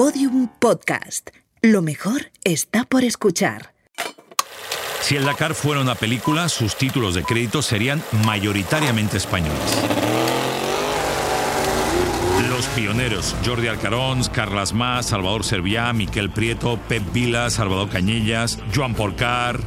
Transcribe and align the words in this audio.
Podium 0.00 0.48
Podcast. 0.58 1.28
Lo 1.60 1.82
mejor 1.82 2.32
está 2.42 2.84
por 2.86 3.04
escuchar. 3.04 3.74
Si 5.02 5.14
el 5.14 5.26
Dakar 5.26 5.54
fuera 5.54 5.82
una 5.82 5.94
película, 5.94 6.48
sus 6.48 6.74
títulos 6.74 7.14
de 7.14 7.22
crédito 7.22 7.60
serían 7.60 8.02
mayoritariamente 8.24 9.18
españoles. 9.18 9.60
Los 12.48 12.64
pioneros, 12.68 13.36
Jordi 13.44 13.68
Alcarons, 13.68 14.30
Carlas 14.30 14.72
Mas, 14.72 15.04
Salvador 15.04 15.44
Serviá, 15.44 15.92
Miquel 15.92 16.30
Prieto, 16.30 16.78
Pep 16.88 17.02
Vila, 17.12 17.50
Salvador 17.50 17.90
Cañellas, 17.90 18.58
Joan 18.74 18.94
Porcar. 18.94 19.60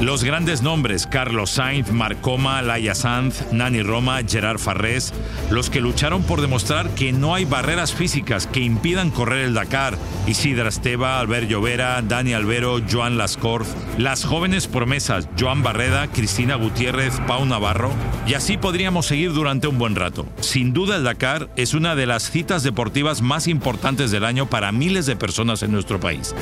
Los 0.00 0.22
grandes 0.22 0.62
nombres, 0.62 1.08
Carlos 1.08 1.50
Sainz, 1.50 1.90
Marcoma, 1.90 2.62
Laia 2.62 2.94
Sanz, 2.94 3.50
Nani 3.50 3.82
Roma, 3.82 4.20
Gerard 4.24 4.60
Farrés, 4.60 5.12
los 5.50 5.70
que 5.70 5.80
lucharon 5.80 6.22
por 6.22 6.40
demostrar 6.40 6.88
que 6.90 7.12
no 7.12 7.34
hay 7.34 7.44
barreras 7.44 7.92
físicas 7.92 8.46
que 8.46 8.60
impidan 8.60 9.10
correr 9.10 9.46
el 9.46 9.54
Dakar, 9.54 9.98
Isidra 10.28 10.68
Esteba, 10.68 11.18
Albert 11.18 11.48
Llovera, 11.48 12.00
Dani 12.00 12.32
Albero, 12.32 12.78
Joan 12.88 13.18
Lascorz, 13.18 13.66
las 13.98 14.24
jóvenes 14.24 14.68
promesas, 14.68 15.28
Joan 15.36 15.64
Barreda, 15.64 16.06
Cristina 16.06 16.54
Gutiérrez, 16.54 17.18
Pau 17.26 17.44
Navarro, 17.44 17.90
y 18.24 18.34
así 18.34 18.56
podríamos 18.56 19.06
seguir 19.06 19.32
durante 19.32 19.66
un 19.66 19.78
buen 19.78 19.96
rato. 19.96 20.26
Sin 20.40 20.72
duda 20.72 20.94
el 20.94 21.02
Dakar 21.02 21.50
es 21.56 21.74
una 21.74 21.96
de 21.96 22.06
las 22.06 22.30
citas 22.30 22.62
deportivas 22.62 23.20
más 23.20 23.48
importantes 23.48 24.12
del 24.12 24.24
año 24.24 24.46
para 24.46 24.70
miles 24.70 25.06
de 25.06 25.16
personas 25.16 25.64
en 25.64 25.72
nuestro 25.72 25.98
país. 25.98 26.36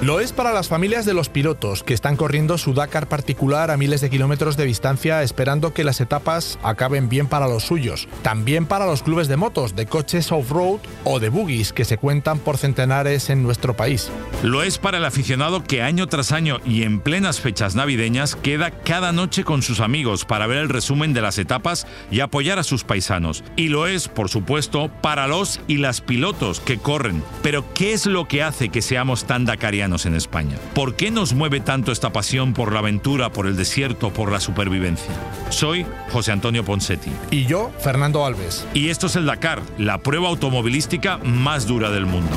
Lo 0.00 0.20
es 0.20 0.32
para 0.32 0.52
las 0.52 0.68
familias 0.68 1.04
de 1.06 1.12
los 1.12 1.28
pilotos 1.28 1.82
que 1.82 1.92
están 1.92 2.14
corriendo 2.14 2.56
su 2.56 2.72
Dakar 2.72 3.08
particular 3.08 3.72
a 3.72 3.76
miles 3.76 4.00
de 4.00 4.10
kilómetros 4.10 4.56
de 4.56 4.64
distancia 4.64 5.24
esperando 5.24 5.74
que 5.74 5.82
las 5.82 6.00
etapas 6.00 6.56
acaben 6.62 7.08
bien 7.08 7.26
para 7.26 7.48
los 7.48 7.64
suyos. 7.64 8.06
También 8.22 8.64
para 8.64 8.86
los 8.86 9.02
clubes 9.02 9.26
de 9.26 9.36
motos, 9.36 9.74
de 9.74 9.86
coches 9.86 10.30
off-road 10.30 10.78
o 11.02 11.18
de 11.18 11.30
buggies 11.30 11.72
que 11.72 11.84
se 11.84 11.98
cuentan 11.98 12.38
por 12.38 12.58
centenares 12.58 13.28
en 13.28 13.42
nuestro 13.42 13.74
país. 13.74 14.08
Lo 14.44 14.62
es 14.62 14.78
para 14.78 14.98
el 14.98 15.04
aficionado 15.04 15.64
que 15.64 15.82
año 15.82 16.06
tras 16.06 16.30
año 16.30 16.58
y 16.64 16.84
en 16.84 17.00
plenas 17.00 17.40
fechas 17.40 17.74
navideñas 17.74 18.36
queda 18.36 18.70
cada 18.70 19.10
noche 19.10 19.42
con 19.42 19.62
sus 19.62 19.80
amigos 19.80 20.24
para 20.24 20.46
ver 20.46 20.58
el 20.58 20.68
resumen 20.68 21.12
de 21.12 21.22
las 21.22 21.38
etapas 21.38 21.88
y 22.12 22.20
apoyar 22.20 22.60
a 22.60 22.62
sus 22.62 22.84
paisanos. 22.84 23.42
Y 23.56 23.68
lo 23.68 23.88
es, 23.88 24.06
por 24.06 24.28
supuesto, 24.28 24.92
para 25.02 25.26
los 25.26 25.60
y 25.66 25.78
las 25.78 26.00
pilotos 26.00 26.60
que 26.60 26.78
corren. 26.78 27.24
Pero 27.42 27.64
¿qué 27.74 27.94
es 27.94 28.06
lo 28.06 28.28
que 28.28 28.44
hace 28.44 28.68
que 28.68 28.80
seamos 28.80 29.24
tan 29.24 29.44
dakarianos? 29.44 29.87
En 29.88 30.14
España. 30.14 30.58
¿Por 30.74 30.94
qué 30.96 31.10
nos 31.10 31.32
mueve 31.32 31.60
tanto 31.60 31.92
esta 31.92 32.12
pasión 32.12 32.52
por 32.52 32.72
la 32.72 32.80
aventura, 32.80 33.32
por 33.32 33.46
el 33.46 33.56
desierto, 33.56 34.12
por 34.12 34.30
la 34.30 34.38
supervivencia? 34.38 35.10
Soy 35.48 35.86
José 36.12 36.32
Antonio 36.32 36.64
Ponsetti. 36.64 37.10
Y 37.30 37.46
yo, 37.46 37.70
Fernando 37.78 38.26
Alves. 38.26 38.66
Y 38.74 38.90
esto 38.90 39.06
es 39.06 39.16
el 39.16 39.26
Dakar, 39.26 39.62
la 39.78 39.98
prueba 40.02 40.28
automovilística 40.28 41.18
más 41.18 41.66
dura 41.66 41.90
del 41.90 42.04
mundo. 42.04 42.30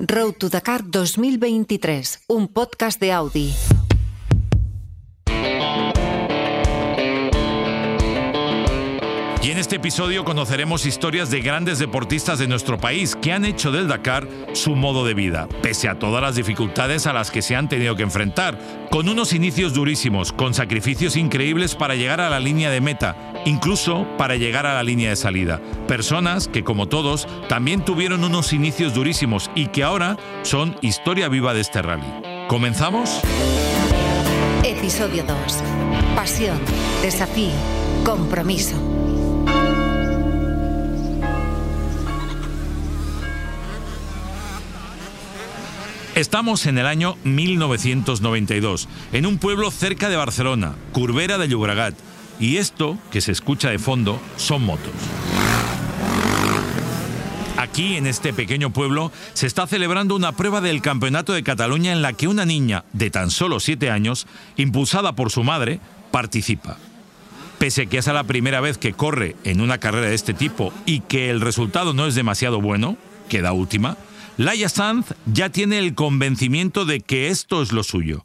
Road 0.00 0.32
to 0.38 0.48
Dakar 0.48 0.82
2023, 0.86 2.20
un 2.28 2.48
podcast 2.48 2.98
de 2.98 3.12
Audi. 3.12 3.54
Y 9.42 9.50
en 9.50 9.56
este 9.56 9.76
episodio 9.76 10.22
conoceremos 10.22 10.84
historias 10.84 11.30
de 11.30 11.40
grandes 11.40 11.78
deportistas 11.78 12.38
de 12.38 12.46
nuestro 12.46 12.76
país 12.76 13.16
que 13.16 13.32
han 13.32 13.46
hecho 13.46 13.72
del 13.72 13.88
Dakar 13.88 14.28
su 14.52 14.76
modo 14.76 15.02
de 15.06 15.14
vida, 15.14 15.48
pese 15.62 15.88
a 15.88 15.98
todas 15.98 16.20
las 16.20 16.34
dificultades 16.34 17.06
a 17.06 17.14
las 17.14 17.30
que 17.30 17.40
se 17.40 17.56
han 17.56 17.66
tenido 17.66 17.96
que 17.96 18.02
enfrentar, 18.02 18.58
con 18.90 19.08
unos 19.08 19.32
inicios 19.32 19.72
durísimos, 19.72 20.30
con 20.30 20.52
sacrificios 20.52 21.16
increíbles 21.16 21.74
para 21.74 21.94
llegar 21.94 22.20
a 22.20 22.28
la 22.28 22.38
línea 22.38 22.68
de 22.70 22.82
meta, 22.82 23.16
incluso 23.46 24.06
para 24.18 24.36
llegar 24.36 24.66
a 24.66 24.74
la 24.74 24.82
línea 24.82 25.08
de 25.08 25.16
salida. 25.16 25.58
Personas 25.88 26.46
que, 26.46 26.62
como 26.62 26.86
todos, 26.86 27.26
también 27.48 27.82
tuvieron 27.82 28.22
unos 28.24 28.52
inicios 28.52 28.92
durísimos 28.92 29.50
y 29.54 29.68
que 29.68 29.82
ahora 29.82 30.18
son 30.42 30.76
historia 30.82 31.28
viva 31.30 31.54
de 31.54 31.62
este 31.62 31.80
rally. 31.80 32.46
¿Comenzamos? 32.46 33.22
Episodio 34.64 35.24
2. 35.24 35.36
Pasión, 36.14 36.58
desafío, 37.00 37.54
compromiso. 38.04 38.99
Estamos 46.20 46.66
en 46.66 46.76
el 46.76 46.84
año 46.84 47.16
1992, 47.24 48.90
en 49.14 49.24
un 49.24 49.38
pueblo 49.38 49.70
cerca 49.70 50.10
de 50.10 50.16
Barcelona, 50.16 50.74
Curbera 50.92 51.38
de 51.38 51.48
Llobregat, 51.48 51.94
y 52.38 52.58
esto 52.58 52.98
que 53.10 53.22
se 53.22 53.32
escucha 53.32 53.70
de 53.70 53.78
fondo 53.78 54.20
son 54.36 54.66
motos. 54.66 54.92
Aquí, 57.56 57.96
en 57.96 58.06
este 58.06 58.34
pequeño 58.34 58.70
pueblo, 58.70 59.10
se 59.32 59.46
está 59.46 59.66
celebrando 59.66 60.14
una 60.14 60.32
prueba 60.32 60.60
del 60.60 60.82
Campeonato 60.82 61.32
de 61.32 61.42
Cataluña 61.42 61.90
en 61.90 62.02
la 62.02 62.12
que 62.12 62.28
una 62.28 62.44
niña 62.44 62.84
de 62.92 63.08
tan 63.08 63.30
solo 63.30 63.58
7 63.58 63.88
años, 63.88 64.26
impulsada 64.58 65.16
por 65.16 65.30
su 65.30 65.42
madre, 65.42 65.80
participa. 66.10 66.76
Pese 67.58 67.86
que 67.86 67.96
es 67.96 68.06
la 68.08 68.24
primera 68.24 68.60
vez 68.60 68.76
que 68.76 68.92
corre 68.92 69.36
en 69.44 69.62
una 69.62 69.78
carrera 69.78 70.08
de 70.08 70.14
este 70.16 70.34
tipo 70.34 70.70
y 70.84 71.00
que 71.00 71.30
el 71.30 71.40
resultado 71.40 71.94
no 71.94 72.06
es 72.06 72.14
demasiado 72.14 72.60
bueno, 72.60 72.98
queda 73.30 73.52
última, 73.52 73.96
Laia 74.40 74.70
Sanz 74.70 75.12
ya 75.26 75.50
tiene 75.50 75.78
el 75.78 75.94
convencimiento 75.94 76.86
de 76.86 77.00
que 77.00 77.28
esto 77.28 77.60
es 77.60 77.72
lo 77.72 77.82
suyo. 77.82 78.24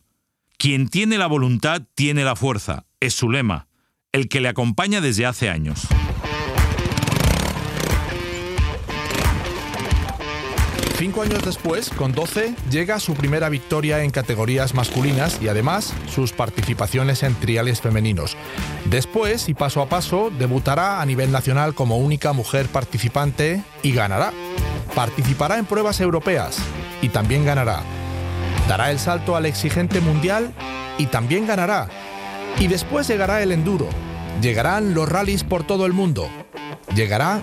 Quien 0.58 0.88
tiene 0.88 1.18
la 1.18 1.28
voluntad 1.28 1.82
tiene 1.94 2.24
la 2.24 2.38
fuerza, 2.38 2.86
es 3.02 3.14
su 3.14 3.30
lema, 3.30 3.68
el 4.14 4.30
que 4.30 4.40
le 4.40 4.48
acompaña 4.48 5.02
desde 5.02 5.26
hace 5.26 5.50
años. 5.50 5.82
Cinco 10.98 11.22
años 11.22 11.44
después, 11.44 11.90
con 11.90 12.14
12, 12.14 12.56
llega 12.72 13.02
su 13.02 13.14
primera 13.16 13.50
victoria 13.50 14.02
en 14.02 14.12
categorías 14.12 14.74
masculinas 14.74 15.42
y 15.42 15.50
además 15.50 15.94
sus 16.10 16.32
participaciones 16.32 17.24
en 17.24 17.36
triales 17.36 17.82
femeninos. 17.82 18.38
Después, 18.86 19.50
y 19.50 19.54
paso 19.54 19.82
a 19.82 19.90
paso, 19.90 20.32
debutará 20.40 21.02
a 21.02 21.06
nivel 21.06 21.34
nacional 21.34 21.76
como 21.76 21.98
única 21.98 22.32
mujer 22.32 22.68
participante 22.68 23.62
y 23.84 23.92
ganará. 23.92 24.32
Participará 24.94 25.58
en 25.58 25.66
pruebas 25.66 26.00
europeas 26.00 26.58
y 27.02 27.10
también 27.10 27.46
ganará. 27.46 27.82
Dará 28.68 28.92
el 28.92 29.00
salto 29.00 29.36
al 29.36 29.46
exigente 29.46 30.02
mundial 30.02 30.54
y 30.98 31.08
también 31.08 31.46
ganará. 31.46 31.90
Y 32.60 32.68
después 32.68 33.08
llegará 33.08 33.42
el 33.44 33.52
enduro. 33.52 33.90
Llegarán 34.42 34.94
los 34.94 35.08
rallies 35.08 35.44
por 35.44 35.64
todo 35.64 35.86
el 35.86 35.94
mundo. 35.94 36.30
Llegará 36.96 37.42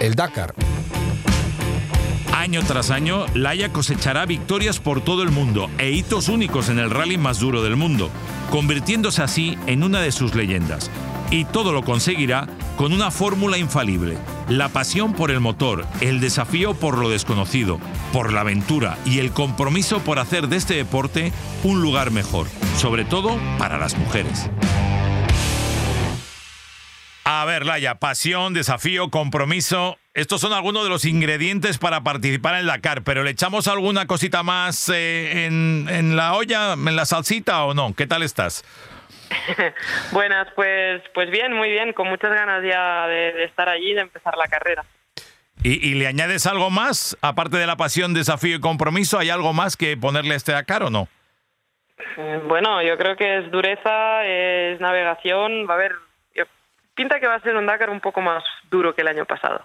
el 0.00 0.14
Dakar. 0.14 0.54
Año 2.32 2.62
tras 2.62 2.90
año, 2.90 3.26
Laia 3.34 3.70
cosechará 3.70 4.24
victorias 4.24 4.78
por 4.80 5.02
todo 5.02 5.22
el 5.22 5.30
mundo 5.30 5.68
e 5.78 5.90
hitos 5.90 6.28
únicos 6.28 6.68
en 6.68 6.78
el 6.78 6.90
rally 6.90 7.18
más 7.18 7.38
duro 7.38 7.62
del 7.62 7.76
mundo, 7.76 8.10
convirtiéndose 8.50 9.22
así 9.22 9.58
en 9.66 9.82
una 9.82 10.00
de 10.00 10.10
sus 10.10 10.34
leyendas. 10.34 10.90
Y 11.30 11.44
todo 11.44 11.72
lo 11.72 11.82
conseguirá 11.82 12.48
con 12.80 12.94
una 12.94 13.10
fórmula 13.10 13.58
infalible, 13.58 14.16
la 14.48 14.70
pasión 14.70 15.12
por 15.12 15.30
el 15.30 15.38
motor, 15.38 15.86
el 16.00 16.18
desafío 16.18 16.72
por 16.72 16.96
lo 16.96 17.10
desconocido, 17.10 17.78
por 18.10 18.32
la 18.32 18.40
aventura 18.40 18.96
y 19.04 19.18
el 19.18 19.32
compromiso 19.32 19.98
por 19.98 20.18
hacer 20.18 20.48
de 20.48 20.56
este 20.56 20.76
deporte 20.76 21.30
un 21.62 21.82
lugar 21.82 22.10
mejor, 22.10 22.46
sobre 22.78 23.04
todo 23.04 23.38
para 23.58 23.76
las 23.76 23.98
mujeres. 23.98 24.48
A 27.24 27.44
ver, 27.44 27.66
Laia, 27.66 27.96
pasión, 27.96 28.54
desafío, 28.54 29.10
compromiso. 29.10 29.98
Estos 30.14 30.40
son 30.40 30.54
algunos 30.54 30.82
de 30.82 30.88
los 30.88 31.04
ingredientes 31.04 31.76
para 31.76 32.02
participar 32.02 32.58
en 32.60 32.66
Dakar, 32.66 33.04
pero 33.04 33.24
¿le 33.24 33.32
echamos 33.32 33.68
alguna 33.68 34.06
cosita 34.06 34.42
más 34.42 34.88
eh, 34.88 35.44
en, 35.44 35.86
en 35.90 36.16
la 36.16 36.32
olla, 36.32 36.72
en 36.72 36.96
la 36.96 37.04
salsita 37.04 37.62
o 37.64 37.74
no? 37.74 37.92
¿Qué 37.92 38.06
tal 38.06 38.22
estás? 38.22 38.64
Buenas, 40.12 40.48
pues, 40.54 41.02
pues 41.14 41.30
bien, 41.30 41.52
muy 41.52 41.70
bien, 41.70 41.92
con 41.92 42.08
muchas 42.08 42.32
ganas 42.32 42.62
ya 42.64 43.06
de, 43.06 43.44
estar 43.44 43.68
allí 43.68 43.92
y 43.92 43.94
de 43.94 44.02
empezar 44.02 44.36
la 44.36 44.48
carrera. 44.48 44.84
¿Y, 45.62 45.94
le 45.94 46.06
añades 46.06 46.46
algo 46.46 46.70
más? 46.70 47.18
Aparte 47.20 47.58
de 47.58 47.66
la 47.66 47.76
pasión, 47.76 48.14
desafío 48.14 48.56
y 48.56 48.60
compromiso, 48.60 49.18
¿hay 49.18 49.28
algo 49.28 49.52
más 49.52 49.76
que 49.76 49.94
ponerle 49.96 50.32
a 50.32 50.36
este 50.38 50.52
Dakar 50.52 50.84
o 50.84 50.90
no? 50.90 51.06
Mm, 52.16 52.48
bueno, 52.48 52.82
yo 52.82 52.96
creo 52.96 53.14
que 53.14 53.38
es 53.38 53.50
dureza, 53.50 54.24
es 54.24 54.80
navegación, 54.80 55.66
va 55.68 55.74
a 55.74 55.76
haber... 55.76 55.92
Pinta 56.94 57.20
que 57.20 57.26
va 57.26 57.36
a 57.36 57.40
ser 57.40 57.56
un 57.56 57.66
Dakar 57.66 57.88
un 57.88 58.00
poco 58.00 58.20
más 58.20 58.42
duro 58.70 58.94
que 58.94 59.02
el 59.02 59.08
año 59.08 59.24
pasado. 59.24 59.64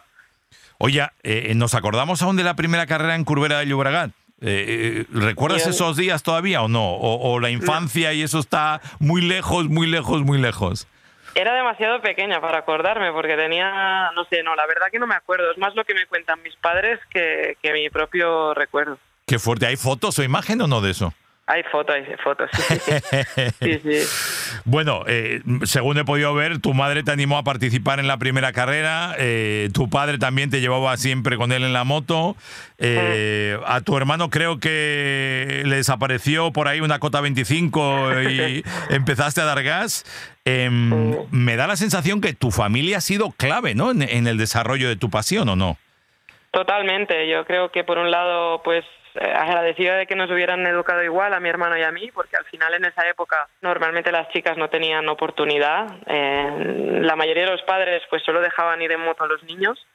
Oye, 0.78 1.06
eh, 1.24 1.54
¿nos 1.56 1.75
acordamos 1.75 2.22
aún 2.22 2.38
de 2.38 2.44
la 2.44 2.56
primera 2.56 2.86
carrera 2.86 3.16
en 3.16 3.25
Curbera 3.25 3.60
de 3.60 3.68
Llobregat? 3.68 4.12
Eh, 4.47 5.01
eh, 5.01 5.06
¿Recuerdas 5.12 5.65
esos 5.65 5.97
días 5.97 6.21
todavía 6.21 6.62
o 6.62 6.68
no? 6.68 6.97
O, 6.97 7.39
la 7.39 7.50
infancia 7.50 8.13
y 8.13 8.21
eso 8.21 8.38
está 8.38 8.80
muy 9.00 9.21
lejos, 9.21 9.65
muy 9.69 9.88
lejos, 9.88 10.21
muy 10.21 10.38
lejos? 10.38 10.88
Era 11.33 11.56
demasiado 11.56 12.00
pequeña 12.00 12.39
para 12.39 12.59
acordarme 12.59 13.12
porque 13.12 13.36
tenía, 13.36 14.12
no 14.15 14.24
sé, 14.25 14.44
no, 14.44 14.56
la 14.56 14.68
verdad 14.68 14.88
que 14.92 15.00
no 15.00 15.07
me 15.07 15.15
acuerdo. 15.15 15.51
Es 15.51 15.57
más 15.57 15.74
lo 15.74 15.83
que 15.83 15.95
me 15.95 16.06
cuentan 16.06 16.44
mis 16.44 16.56
padres 16.57 17.00
que, 17.09 17.57
mi 17.74 17.89
propio 17.89 18.53
recuerdo. 18.53 19.00
Qué 19.25 19.39
fuerte. 19.39 19.65
¿Hay 19.65 19.77
fotos 19.77 20.19
o 20.19 20.24
imagen 20.24 20.62
o 20.62 20.68
no 20.68 20.80
de 20.80 20.92
eso? 20.92 21.12
Hay 21.47 21.62
fotos, 21.71 21.95
hay 21.95 22.06
fotos. 22.24 22.50
Sí, 23.62 23.80
sí. 23.80 24.62
Bueno, 24.65 25.03
eh, 25.07 25.42
según 25.63 25.97
he 25.97 26.06
podido 26.06 26.33
ver, 26.33 26.59
tu 26.59 26.74
madre 26.74 27.03
te 27.03 27.12
animó 27.12 27.38
a 27.38 27.44
participar 27.44 28.00
en 28.00 28.07
la 28.07 28.18
primera 28.18 28.51
carrera, 28.51 29.15
eh, 29.19 29.69
tu 29.74 29.89
padre 29.89 30.18
también 30.18 30.50
te 30.50 30.59
llevaba 30.59 30.97
siempre 30.97 31.38
con 31.38 31.51
él 31.51 31.63
en 31.63 31.74
la 31.74 31.83
moto, 31.83 32.36
eh, 32.80 33.59
a 33.65 33.81
tu 33.81 33.95
hermano 33.95 34.30
creo 34.30 34.59
que 34.59 35.63
le 35.65 35.75
desapareció 35.75 36.51
por 36.51 36.68
ahí 36.68 36.81
una 36.81 37.00
cota 37.00 37.21
25 37.21 38.21
y 38.24 38.63
empezaste 38.89 39.42
a 39.42 39.45
dar 39.45 39.62
gas. 39.63 40.03
Em, 40.45 41.15
me 41.31 41.56
da 41.56 41.68
la 41.68 41.75
sensación 41.75 42.21
que 42.21 42.33
tu 42.33 42.51
familia 42.51 42.97
ha 42.97 43.01
sido 43.01 43.31
clave, 43.31 43.75
¿no? 43.75 43.92
en 43.92 44.27
el 44.27 44.38
desarrollo 44.38 44.88
de 44.88 44.95
tu 44.95 45.09
pasión, 45.09 45.50
¿o 45.50 45.56
no? 45.56 45.77
Totalmente. 46.56 47.27
Yo 47.27 47.45
creo 47.45 47.69
que 47.69 47.83
por 47.83 47.97
un 47.97 48.09
lado, 48.09 48.62
pues 48.63 48.86
agradecida 49.18 49.96
de 49.96 50.08
que 50.08 50.16
nos 50.16 50.30
hubieran 50.30 50.66
educado 50.68 51.04
igual 51.04 51.34
a 51.34 51.40
mi 51.40 51.50
hermano 51.50 51.78
y 51.78 51.84
a 51.84 51.92
mí, 51.92 52.12
porque 52.12 52.36
al 52.36 52.46
final 52.46 52.74
en 52.74 52.86
esa 52.86 53.08
época 53.08 53.48
normalmente 53.62 54.12
las 54.12 54.30
chicas 54.30 54.58
no 54.58 54.70
tenían 54.70 55.08
oportunidad. 55.10 55.88
Eh, 56.08 57.02
la 57.02 57.16
mayoría 57.16 57.46
de 57.46 57.52
los 57.52 57.62
padres 57.64 58.04
pues 58.10 58.24
solo 58.24 58.42
dejaban 58.42 58.82
ir 58.82 58.92
en 58.92 59.02
moto 59.02 59.24
a 59.24 59.28
los 59.28 59.44
niños 59.44 59.86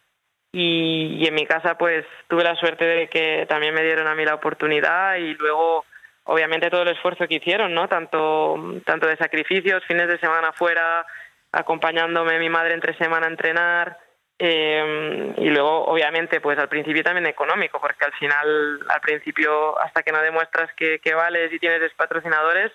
y, 0.53 1.27
en 1.27 1.35
mi 1.35 1.47
casa 1.47 1.77
pues 1.77 2.05
tuve 2.29 2.45
la 2.45 2.57
suerte 2.57 2.85
de 2.85 3.09
que 3.09 3.47
también 3.49 3.75
me 3.75 3.83
dieron 3.83 4.07
a 4.07 4.15
mí 4.15 4.25
la 4.25 4.35
oportunidad 4.35 5.17
y 5.17 5.35
luego 5.35 5.85
obviamente 6.25 6.71
todo 6.71 6.83
el 6.83 6.89
esfuerzo 6.89 7.27
que 7.29 7.37
hicieron, 7.37 7.75
¿no? 7.75 7.89
Tanto, 7.89 8.81
tanto 8.85 9.07
de 9.07 9.17
sacrificios, 9.17 9.85
fines 9.87 10.09
de 10.09 10.19
semana 10.19 10.53
fuera, 10.53 11.05
acompañándome 11.53 12.39
mi 12.39 12.49
madre 12.49 12.75
entre 12.75 12.97
semana 12.97 13.27
a 13.27 13.31
entrenar. 13.31 13.99
Eh, 14.43 15.35
y 15.37 15.51
luego, 15.51 15.85
obviamente, 15.85 16.41
pues 16.41 16.59
al 16.59 16.71
principio 16.71 17.03
también 17.05 17.27
económico, 17.27 17.79
porque 17.79 18.07
al 18.07 18.13
final, 18.13 18.81
al 18.89 19.01
principio, 19.03 19.79
hasta 19.79 20.03
que 20.03 20.13
no 20.13 20.23
demuestras 20.23 20.71
que, 20.79 20.99
que 20.99 21.13
vales 21.13 21.53
y 21.53 21.59
tienes 21.59 21.93
patrocinadores, 21.93 22.73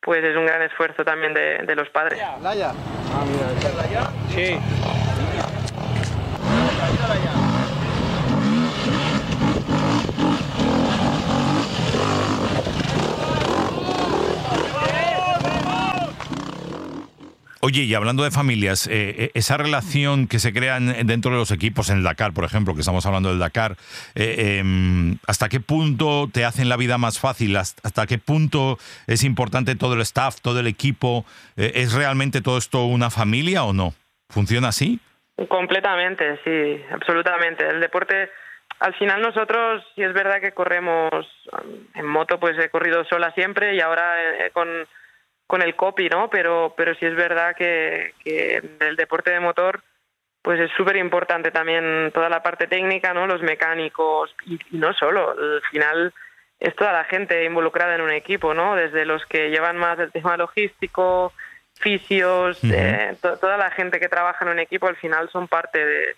pues 0.00 0.22
es 0.22 0.36
un 0.36 0.44
gran 0.44 0.60
esfuerzo 0.60 1.02
también 1.02 1.32
de, 1.32 1.58
de 1.58 1.74
los 1.74 1.88
padres. 1.88 2.18
Laya. 2.42 2.72
Ah, 2.72 4.10
sí. 4.28 4.58
Oye, 17.70 17.82
y 17.82 17.94
hablando 17.94 18.24
de 18.24 18.32
familias, 18.32 18.88
eh, 18.88 19.14
eh, 19.16 19.30
esa 19.34 19.56
relación 19.56 20.26
que 20.26 20.40
se 20.40 20.52
crea 20.52 20.80
dentro 20.80 21.30
de 21.30 21.36
los 21.36 21.52
equipos 21.52 21.88
en 21.88 21.98
el 21.98 22.02
Dakar, 22.02 22.32
por 22.32 22.42
ejemplo, 22.42 22.74
que 22.74 22.80
estamos 22.80 23.06
hablando 23.06 23.28
del 23.28 23.38
Dakar, 23.38 23.76
eh, 24.16 24.58
em, 24.58 25.18
¿hasta 25.28 25.48
qué 25.48 25.60
punto 25.60 26.28
te 26.32 26.44
hacen 26.44 26.68
la 26.68 26.76
vida 26.76 26.98
más 26.98 27.20
fácil? 27.20 27.56
¿Hasta 27.56 28.08
qué 28.08 28.18
punto 28.18 28.76
es 29.06 29.22
importante 29.22 29.76
todo 29.76 29.94
el 29.94 30.00
staff, 30.00 30.40
todo 30.40 30.58
el 30.58 30.66
equipo? 30.66 31.24
¿Es 31.54 31.92
realmente 31.92 32.40
todo 32.40 32.58
esto 32.58 32.86
una 32.86 33.08
familia 33.08 33.62
o 33.62 33.72
no? 33.72 33.94
¿Funciona 34.30 34.66
así? 34.66 34.98
Completamente, 35.48 36.40
sí, 36.42 36.82
absolutamente. 36.90 37.68
El 37.68 37.78
deporte, 37.78 38.30
al 38.80 38.94
final 38.94 39.22
nosotros, 39.22 39.84
si 39.94 40.02
es 40.02 40.12
verdad 40.12 40.40
que 40.40 40.50
corremos 40.50 41.24
en 41.94 42.06
moto, 42.06 42.40
pues 42.40 42.58
he 42.58 42.68
corrido 42.68 43.04
sola 43.04 43.30
siempre 43.36 43.76
y 43.76 43.80
ahora 43.80 44.16
con 44.52 44.66
con 45.50 45.62
el 45.62 45.74
copy, 45.74 46.08
¿no? 46.08 46.30
Pero, 46.30 46.72
pero 46.76 46.94
sí 46.94 47.04
es 47.04 47.16
verdad 47.16 47.56
que, 47.56 48.14
que 48.24 48.62
el 48.78 48.94
deporte 48.94 49.32
de 49.32 49.40
motor 49.40 49.82
pues 50.42 50.60
es 50.60 50.70
súper 50.76 50.96
importante 50.96 51.50
también 51.50 52.12
toda 52.14 52.28
la 52.28 52.42
parte 52.42 52.68
técnica, 52.68 53.12
¿no? 53.12 53.26
Los 53.26 53.42
mecánicos 53.42 54.34
y, 54.46 54.58
no 54.70 54.94
solo, 54.94 55.32
al 55.32 55.60
final 55.70 56.14
es 56.60 56.74
toda 56.76 56.92
la 56.92 57.04
gente 57.04 57.44
involucrada 57.44 57.96
en 57.96 58.00
un 58.00 58.12
equipo, 58.12 58.54
¿no? 58.54 58.76
Desde 58.76 59.04
los 59.04 59.26
que 59.26 59.50
llevan 59.50 59.76
más 59.76 59.98
el 59.98 60.12
tema 60.12 60.36
logístico, 60.36 61.32
fisios, 61.74 62.62
eh, 62.62 63.16
toda 63.20 63.56
la 63.56 63.70
gente 63.70 63.98
que 63.98 64.08
trabaja 64.08 64.44
en 64.44 64.52
un 64.52 64.60
equipo 64.60 64.86
al 64.86 64.96
final 64.96 65.28
son 65.30 65.48
parte 65.48 65.84
de, 65.84 66.16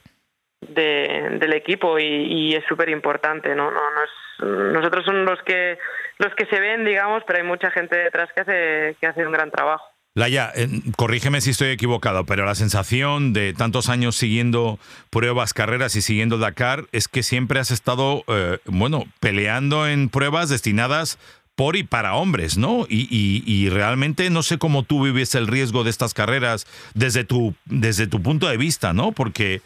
del 0.69 1.53
equipo 1.53 1.99
y, 1.99 2.55
es 2.55 2.65
súper 2.69 2.89
importante, 2.89 3.55
¿no? 3.55 3.71
No, 3.71 3.81
no 3.81 4.73
nosotros 4.73 5.05
somos 5.05 5.25
los 5.25 5.43
que 5.43 5.79
los 6.19 6.35
que 6.35 6.47
se 6.47 6.59
ven, 6.59 6.85
digamos, 6.85 7.23
pero 7.27 7.39
hay 7.39 7.45
mucha 7.45 7.71
gente 7.71 7.97
detrás 7.97 8.31
que 8.35 8.41
hace 8.41 8.97
que 9.01 9.07
hace 9.07 9.27
un 9.27 9.33
gran 9.33 9.51
trabajo. 9.51 9.85
Laia, 10.15 10.53
eh, 10.55 10.69
corrígeme 10.97 11.41
si 11.41 11.51
estoy 11.51 11.71
equivocado, 11.71 12.27
pero 12.27 12.45
la 12.45 12.55
sensación 12.55 13.33
de 13.33 13.55
tantos 13.55 13.89
años 13.89 14.15
siguiendo 14.15 14.79
pruebas, 15.09 15.55
carreras 15.55 15.97
y 15.97 16.03
siguiendo 16.03 16.37
Dakar 16.37 16.85
es 16.93 17.09
que 17.09 17.23
siempre 17.23 17.61
has 17.61 17.71
estado, 17.71 18.23
eh, 18.27 18.59
bueno, 18.67 19.05
peleando 19.21 19.89
en 19.89 20.11
pruebas 20.11 20.51
destinadas 20.51 21.19
por 21.55 21.77
y 21.77 21.83
para 21.83 22.15
hombres, 22.15 22.59
¿no? 22.59 22.87
Y, 22.89 23.09
y, 23.11 23.69
realmente 23.69 24.29
no 24.31 24.43
sé 24.43 24.59
cómo 24.59 24.83
tú 24.83 25.05
vives 25.05 25.35
el 25.35 25.47
riesgo 25.47 25.85
de 25.85 25.91
estas 25.91 26.15
carreras 26.15 26.67
desde 26.95 27.25
tu, 27.25 27.55
desde 27.67 28.07
tu 28.07 28.23
punto 28.23 28.49
de 28.49 28.57
vista, 28.57 28.93
¿no? 28.93 29.13
Porque 29.13 29.61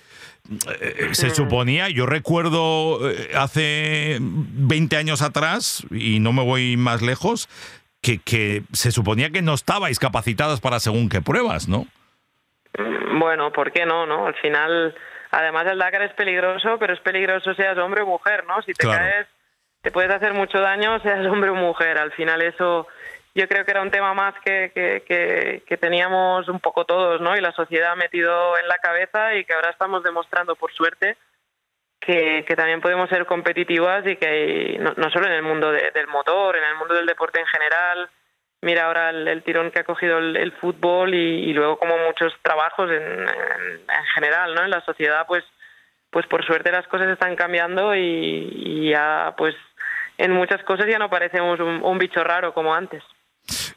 se 1.12 1.30
suponía, 1.30 1.88
yo 1.88 2.06
recuerdo 2.06 3.10
eh, 3.10 3.30
hace 3.34 4.18
20 4.20 4.96
años 4.96 5.22
atrás, 5.22 5.86
y 5.90 6.20
no 6.20 6.32
me 6.32 6.42
voy 6.42 6.76
más 6.76 7.02
lejos, 7.02 7.48
que, 8.02 8.18
que 8.18 8.62
se 8.72 8.92
suponía 8.92 9.30
que 9.30 9.42
no 9.42 9.54
estabais 9.54 9.98
capacitados 9.98 10.60
para 10.60 10.80
según 10.80 11.08
qué 11.08 11.20
pruebas, 11.20 11.68
¿no? 11.68 11.86
Bueno, 13.18 13.52
¿por 13.52 13.72
qué 13.72 13.86
no? 13.86 14.06
no? 14.06 14.26
Al 14.26 14.34
final, 14.34 14.94
además 15.30 15.66
el 15.66 15.78
Dakar 15.78 16.02
es 16.02 16.12
peligroso, 16.12 16.76
pero 16.78 16.92
es 16.92 17.00
peligroso 17.00 17.54
seas 17.54 17.78
hombre 17.78 18.02
o 18.02 18.06
mujer, 18.06 18.44
¿no? 18.46 18.60
Si 18.62 18.72
te 18.72 18.86
caes, 18.86 19.26
te 19.82 19.90
puedes 19.90 20.10
hacer 20.10 20.34
mucho 20.34 20.60
daño, 20.60 21.00
seas 21.00 21.26
hombre 21.26 21.50
o 21.50 21.54
mujer. 21.54 21.98
Al 21.98 22.12
final 22.12 22.42
eso 22.42 22.86
yo 23.36 23.46
creo 23.48 23.66
que 23.66 23.70
era 23.70 23.82
un 23.82 23.90
tema 23.90 24.14
más 24.14 24.34
que, 24.42 24.72
que, 24.74 25.76
teníamos 25.76 26.48
un 26.48 26.58
poco 26.58 26.86
todos, 26.86 27.20
¿no? 27.20 27.36
Y 27.36 27.42
la 27.42 27.52
sociedad 27.52 27.92
ha 27.92 27.96
metido 27.96 28.56
en 28.56 28.66
la 28.66 28.78
cabeza 28.78 29.34
y 29.34 29.44
que 29.44 29.52
ahora 29.52 29.70
estamos 29.70 30.02
demostrando, 30.02 30.56
por 30.56 30.72
suerte, 30.72 31.18
que, 32.00 32.46
también 32.56 32.80
podemos 32.80 33.10
ser 33.10 33.26
competitivas 33.26 34.06
y 34.06 34.16
que 34.16 34.78
no, 34.80 35.10
solo 35.10 35.26
en 35.26 35.34
el 35.34 35.42
mundo 35.42 35.70
del 35.70 36.06
motor, 36.06 36.56
en 36.56 36.64
el 36.64 36.76
mundo 36.76 36.94
del 36.94 37.04
deporte 37.04 37.38
en 37.38 37.46
general. 37.46 38.08
Mira 38.62 38.86
ahora 38.86 39.10
el, 39.10 39.42
tirón 39.42 39.70
que 39.70 39.80
ha 39.80 39.84
cogido 39.84 40.16
el, 40.16 40.52
fútbol 40.52 41.12
y, 41.12 41.52
luego 41.52 41.78
como 41.78 41.98
muchos 41.98 42.32
trabajos 42.40 42.90
en, 42.90 43.20
en, 43.20 44.04
general, 44.14 44.54
¿no? 44.54 44.64
En 44.64 44.70
la 44.70 44.80
sociedad, 44.80 45.26
pues, 45.26 45.44
pues 46.08 46.26
por 46.26 46.42
suerte 46.46 46.72
las 46.72 46.88
cosas 46.88 47.08
están 47.08 47.36
cambiando 47.36 47.94
y, 47.94 48.88
ya, 48.88 49.34
pues, 49.36 49.54
en 50.16 50.32
muchas 50.32 50.62
cosas 50.62 50.86
ya 50.86 50.98
no 50.98 51.10
parecemos 51.10 51.60
un 51.60 51.98
bicho 51.98 52.24
raro 52.24 52.54
como 52.54 52.74
antes. 52.74 53.02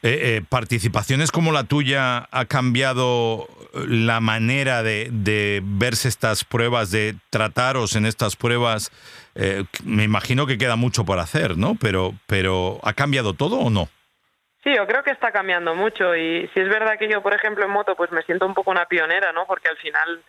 Eh, 0.02 0.38
eh, 0.38 0.42
participaciones 0.48 1.30
como 1.30 1.52
la 1.52 1.66
tuya 1.66 2.30
ha 2.32 2.46
cambiado 2.46 3.48
la 3.74 4.22
manera 4.22 4.82
de, 4.82 5.60
verse 5.62 6.08
estas 6.08 6.46
pruebas, 6.46 6.90
de 6.90 7.16
trataros 7.30 7.98
en 7.98 8.06
estas 8.06 8.38
pruebas. 8.38 8.92
Eh, 9.36 9.66
me 9.84 10.06
imagino 10.06 10.48
que 10.48 10.58
queda 10.58 10.78
mucho 10.78 11.04
por 11.04 11.20
hacer, 11.20 11.58
¿no? 11.58 11.76
Pero, 11.82 12.14
pero 12.28 12.80
¿ha 12.84 12.94
cambiado 12.94 13.34
todo 13.34 13.60
o 13.60 13.70
no? 13.70 13.90
Sí, 14.64 14.74
yo 14.74 14.88
creo 14.88 15.04
que 15.04 15.12
está 15.12 15.34
cambiando 15.34 15.76
mucho 15.76 16.16
y 16.16 16.50
si 16.54 16.62
es 16.62 16.70
verdad 16.70 16.98
que 16.98 17.10
yo, 17.10 17.22
por 17.22 17.34
ejemplo, 17.34 17.66
en 17.66 17.72
moto, 17.72 17.96
pues 17.98 18.10
me 18.12 18.22
siento 18.24 18.46
un 18.46 18.54
poco 18.54 18.72
una 18.72 18.86
pionera, 18.86 19.34
¿no? 19.34 19.46
Porque 19.48 19.68
al 19.68 19.78
final 19.78 20.24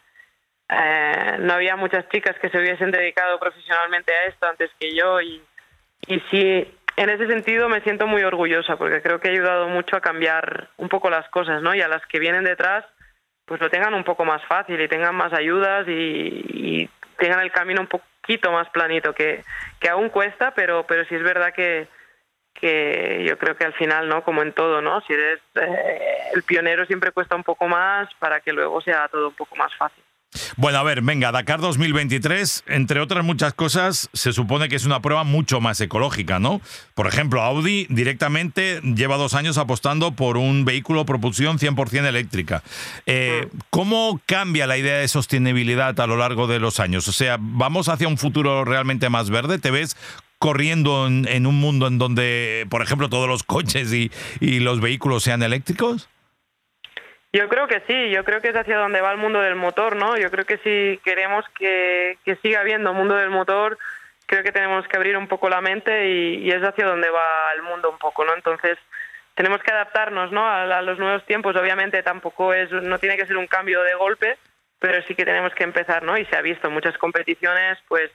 no 1.40 1.52
había 1.52 1.74
muchas 1.74 2.08
chicas 2.10 2.36
que 2.40 2.48
se 2.48 2.58
hubiesen 2.58 2.92
dedicado 2.92 3.40
profesionalmente 3.40 4.12
a 4.12 4.28
esto 4.28 4.46
antes 4.46 4.70
que 4.78 4.94
yo 4.94 5.20
y 5.20 5.42
sí 6.30 6.66
en 7.00 7.08
ese 7.08 7.26
sentido 7.26 7.70
me 7.70 7.80
siento 7.80 8.06
muy 8.06 8.22
orgullosa 8.22 8.76
porque 8.76 9.00
creo 9.00 9.20
que 9.20 9.28
ha 9.28 9.32
ayudado 9.32 9.68
mucho 9.68 9.96
a 9.96 10.02
cambiar 10.02 10.68
un 10.76 10.90
poco 10.90 11.08
las 11.08 11.26
cosas, 11.30 11.62
¿no? 11.62 11.74
Y 11.74 11.80
a 11.80 11.88
las 11.88 12.04
que 12.04 12.18
vienen 12.18 12.44
detrás, 12.44 12.84
pues 13.46 13.58
lo 13.58 13.70
tengan 13.70 13.94
un 13.94 14.04
poco 14.04 14.26
más 14.26 14.44
fácil 14.44 14.78
y 14.78 14.86
tengan 14.86 15.14
más 15.14 15.32
ayudas 15.32 15.88
y, 15.88 16.90
tengan 17.16 17.40
el 17.40 17.52
camino 17.52 17.82
un 17.82 17.86
poquito 17.86 18.52
más 18.52 18.68
planito, 18.70 19.14
que, 19.14 19.44
que 19.78 19.88
aún 19.88 20.10
cuesta, 20.10 20.52
pero, 20.54 20.86
pero 20.86 21.04
sí 21.06 21.14
es 21.14 21.22
verdad 21.22 21.52
que, 21.54 21.86
que 22.54 23.24
yo 23.26 23.36
creo 23.38 23.56
que 23.56 23.64
al 23.64 23.74
final, 23.74 24.08
¿no? 24.08 24.22
Como 24.22 24.42
en 24.42 24.52
todo, 24.52 24.82
¿no? 24.82 25.00
Si 25.02 25.14
eres 25.14 25.40
eh, 25.54 26.18
el 26.34 26.42
pionero 26.42 26.84
siempre 26.84 27.12
cuesta 27.12 27.34
un 27.34 27.44
poco 27.44 27.66
más 27.66 28.08
para 28.18 28.40
que 28.40 28.52
luego 28.52 28.80
sea 28.82 29.08
todo 29.08 29.28
un 29.28 29.34
poco 29.34 29.56
más 29.56 29.74
fácil. 29.74 30.02
Bueno, 30.56 30.78
a 30.78 30.82
ver, 30.82 31.02
venga, 31.02 31.32
Dakar 31.32 31.60
2023, 31.60 32.64
entre 32.66 33.00
otras 33.00 33.24
muchas 33.24 33.54
cosas, 33.54 34.08
se 34.12 34.32
supone 34.32 34.68
que 34.68 34.76
es 34.76 34.84
una 34.84 35.00
prueba 35.00 35.24
mucho 35.24 35.60
más 35.60 35.80
ecológica, 35.80 36.38
¿no? 36.38 36.60
Por 36.94 37.06
ejemplo, 37.06 37.42
Audi 37.42 37.86
directamente 37.88 38.80
lleva 38.82 39.16
dos 39.16 39.34
años 39.34 39.58
apostando 39.58 40.12
por 40.12 40.36
un 40.36 40.64
vehículo 40.64 41.06
propulsión 41.06 41.58
100% 41.58 42.06
eléctrica. 42.06 42.62
Eh, 43.06 43.48
¿Cómo 43.70 44.20
cambia 44.26 44.66
la 44.66 44.78
idea 44.78 44.98
de 44.98 45.08
sostenibilidad 45.08 45.98
a 46.00 46.06
lo 46.06 46.16
largo 46.16 46.46
de 46.46 46.58
los 46.58 46.80
años? 46.80 47.06
O 47.08 47.12
sea, 47.12 47.36
¿vamos 47.40 47.88
hacia 47.88 48.08
un 48.08 48.18
futuro 48.18 48.64
realmente 48.64 49.08
más 49.08 49.30
verde? 49.30 49.58
¿Te 49.58 49.70
ves 49.70 49.96
corriendo 50.38 51.06
en, 51.06 51.46
un 51.46 51.60
mundo 51.60 51.86
en 51.86 51.98
donde, 51.98 52.66
por 52.70 52.82
ejemplo, 52.82 53.10
todos 53.10 53.28
los 53.28 53.42
coches 53.42 53.92
y 53.92 54.10
los 54.60 54.80
vehículos 54.80 55.22
sean 55.22 55.42
eléctricos? 55.42 56.08
Yo 57.32 57.48
creo 57.48 57.68
que 57.68 57.82
sí, 57.86 58.10
yo 58.10 58.24
creo 58.24 58.40
que 58.40 58.48
es 58.48 58.56
hacia 58.56 58.78
donde 58.78 59.00
va 59.00 59.12
el 59.12 59.18
mundo 59.18 59.40
del 59.40 59.54
motor, 59.54 59.94
¿no? 59.94 60.16
Yo 60.16 60.30
creo 60.30 60.44
que 60.44 60.58
si 60.58 61.00
queremos 61.04 61.44
que, 61.56 62.18
que 62.24 62.36
siga 62.36 62.60
habiendo 62.60 62.92
mundo 62.92 63.14
del 63.14 63.30
motor, 63.30 63.78
creo 64.30 64.44
que 64.44 64.52
tenemos 64.52 64.86
que 64.86 64.96
abrir 64.96 65.16
un 65.16 65.26
poco 65.26 65.48
la 65.48 65.60
mente 65.60 66.08
y, 66.08 66.50
es 66.50 66.62
hacia 66.62 66.86
donde 66.86 67.10
va 67.10 67.52
el 67.56 67.62
mundo 67.62 67.90
un 67.90 67.98
poco, 67.98 68.24
¿no? 68.24 68.32
Entonces, 68.34 68.78
tenemos 69.34 69.60
que 69.60 69.72
adaptarnos 69.72 70.30
¿no? 70.30 70.48
a, 70.48 70.82
los 70.82 70.98
nuevos 71.00 71.24
tiempos. 71.26 71.56
Obviamente 71.56 72.02
tampoco 72.04 72.54
es, 72.54 72.70
no 72.70 72.98
tiene 72.98 73.16
que 73.16 73.26
ser 73.26 73.36
un 73.36 73.48
cambio 73.48 73.82
de 73.82 73.94
golpe, 73.94 74.38
pero 74.78 75.02
sí 75.02 75.16
que 75.16 75.24
tenemos 75.24 75.52
que 75.54 75.64
empezar, 75.64 76.04
¿no? 76.04 76.16
Y 76.16 76.24
se 76.26 76.36
ha 76.36 76.42
visto 76.42 76.68
en 76.68 76.74
muchas 76.74 76.96
competiciones, 76.96 77.78
pues, 77.88 78.12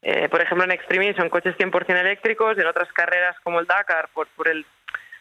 eh, 0.00 0.30
por 0.30 0.40
ejemplo, 0.40 0.64
en 0.64 0.72
Extreme 0.72 1.14
son 1.14 1.28
coches 1.28 1.54
100% 1.58 2.00
eléctricos, 2.00 2.56
en 2.56 2.66
otras 2.66 2.90
carreras 2.92 3.38
como 3.40 3.60
el 3.60 3.66
Dakar, 3.66 4.08
por, 4.14 4.28
por, 4.28 4.48
el, 4.48 4.64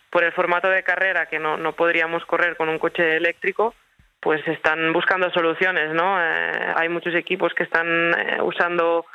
por 0.10 0.24
el 0.24 0.32
formato 0.32 0.70
de 0.70 0.84
carrera 0.84 1.28
que 1.28 1.40
no, 1.40 1.58
no 1.58 1.74
podríamos 1.74 2.26
correr 2.26 2.56
con 2.58 2.70
un 2.70 2.80
coche 2.80 3.18
eléctrico, 3.18 3.76
pues 4.20 4.46
están 4.48 4.92
buscando 4.94 5.30
soluciones, 5.32 5.94
¿no? 5.94 6.22
Eh, 6.22 6.74
hay 6.76 6.90
muchos 6.90 7.16
equipos 7.16 7.54
que 7.54 7.64
están 7.64 7.88
eh, 8.18 8.42
usando 8.42 9.06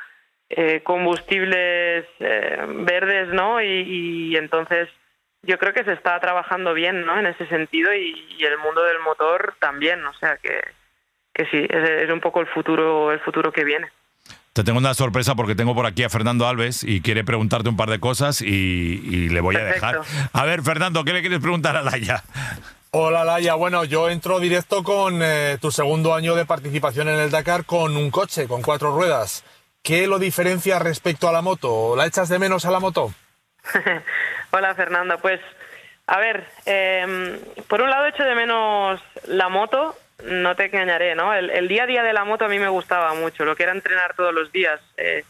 combustibles 0.83 2.05
verdes, 2.19 3.29
¿no? 3.29 3.59
y 3.63 4.37
entonces 4.37 4.87
yo 5.45 5.57
creo 5.59 5.73
que 5.73 5.83
se 5.83 5.93
está 5.93 6.19
trabajando 6.19 6.73
bien 6.73 7.05
¿no? 7.05 7.19
en 7.19 7.27
ese 7.27 7.45
sentido 7.47 7.93
y, 7.93 8.43
el 8.43 8.57
mundo 8.59 8.83
del 8.83 8.99
motor 8.99 9.55
también, 9.59 10.05
o 10.05 10.13
sea 10.13 10.37
que, 10.37 10.61
que 11.33 11.45
sí, 11.47 11.65
es, 11.69 12.09
un 12.09 12.19
poco 12.19 12.41
el 12.41 12.47
futuro, 12.47 13.11
el 13.11 13.19
futuro 13.19 13.51
que 13.51 13.63
viene. 13.63 13.89
Te 14.55 14.63
tengo 14.63 14.79
una 14.79 14.93
sorpresa 14.93 15.35
porque 15.35 15.53
tengo 15.53 15.75
por 15.75 15.85
aquí 15.85 16.03
a 16.03 16.09
Fernando 16.09 16.47
Alves 16.47 16.81
y 16.81 17.01
quiere 17.01 17.25
preguntarte 17.25 17.67
un 17.67 17.75
par 17.75 17.89
de 17.89 17.99
cosas 17.99 18.39
y, 18.41 19.27
le 19.27 19.41
voy 19.41 19.57
a 19.57 19.65
dejar. 19.65 19.99
A 20.31 20.45
ver, 20.45 20.61
Fernando, 20.61 21.03
¿qué 21.03 21.11
le 21.11 21.19
quieres 21.19 21.41
preguntar 21.41 21.75
a 21.75 21.81
Laia? 21.81 22.23
Hola 22.91 23.25
Laia, 23.25 23.55
bueno, 23.55 23.83
yo 23.83 24.09
entro 24.09 24.39
directo 24.39 24.81
con 24.81 25.19
eh, 25.21 25.57
tu 25.59 25.71
segundo 25.71 26.15
año 26.15 26.35
de 26.35 26.45
participación 26.45 27.09
en 27.09 27.19
el 27.19 27.31
Dakar 27.31 27.65
con 27.65 27.97
un 27.97 28.09
coche, 28.09 28.47
con 28.47 28.61
cuatro 28.61 28.95
ruedas. 28.95 29.43
¿Qué 29.83 30.07
lo 30.07 30.19
diferencia 30.19 30.79
respecto 30.79 31.27
a 31.27 31.33
la 31.33 31.41
moto? 31.41 31.97
¿La 31.97 32.05
echas 32.05 32.29
de 32.29 32.39
menos 32.39 32.63
a 32.63 32.71
la 32.71 32.79
moto? 32.79 33.13
Hola 34.51 34.73
Fernanda, 34.73 35.17
pues 35.17 35.41
a 36.07 36.17
ver, 36.17 36.47
em, 36.65 37.39
por 37.67 37.81
un 37.81 37.89
lado 37.89 38.05
echo 38.05 38.23
de 38.23 38.35
menos 38.35 39.01
la 39.27 39.49
moto, 39.49 39.97
no 40.25 40.55
te 40.55 40.65
engañaré, 40.65 41.15
¿no? 41.15 41.33
El, 41.33 41.67
día 41.67 41.83
a 41.83 41.87
día 41.87 42.03
de 42.03 42.13
la 42.13 42.25
moto 42.25 42.45
a 42.45 42.49
mí 42.49 42.59
me 42.59 42.67
gustaba 42.67 43.13
mucho, 43.13 43.45
lo 43.45 43.55
que 43.55 43.63
era 43.63 43.71
entrenar 43.71 44.15
todos 44.15 44.33
los 44.33 44.51
días. 44.51 44.79
Eh, 44.97 45.23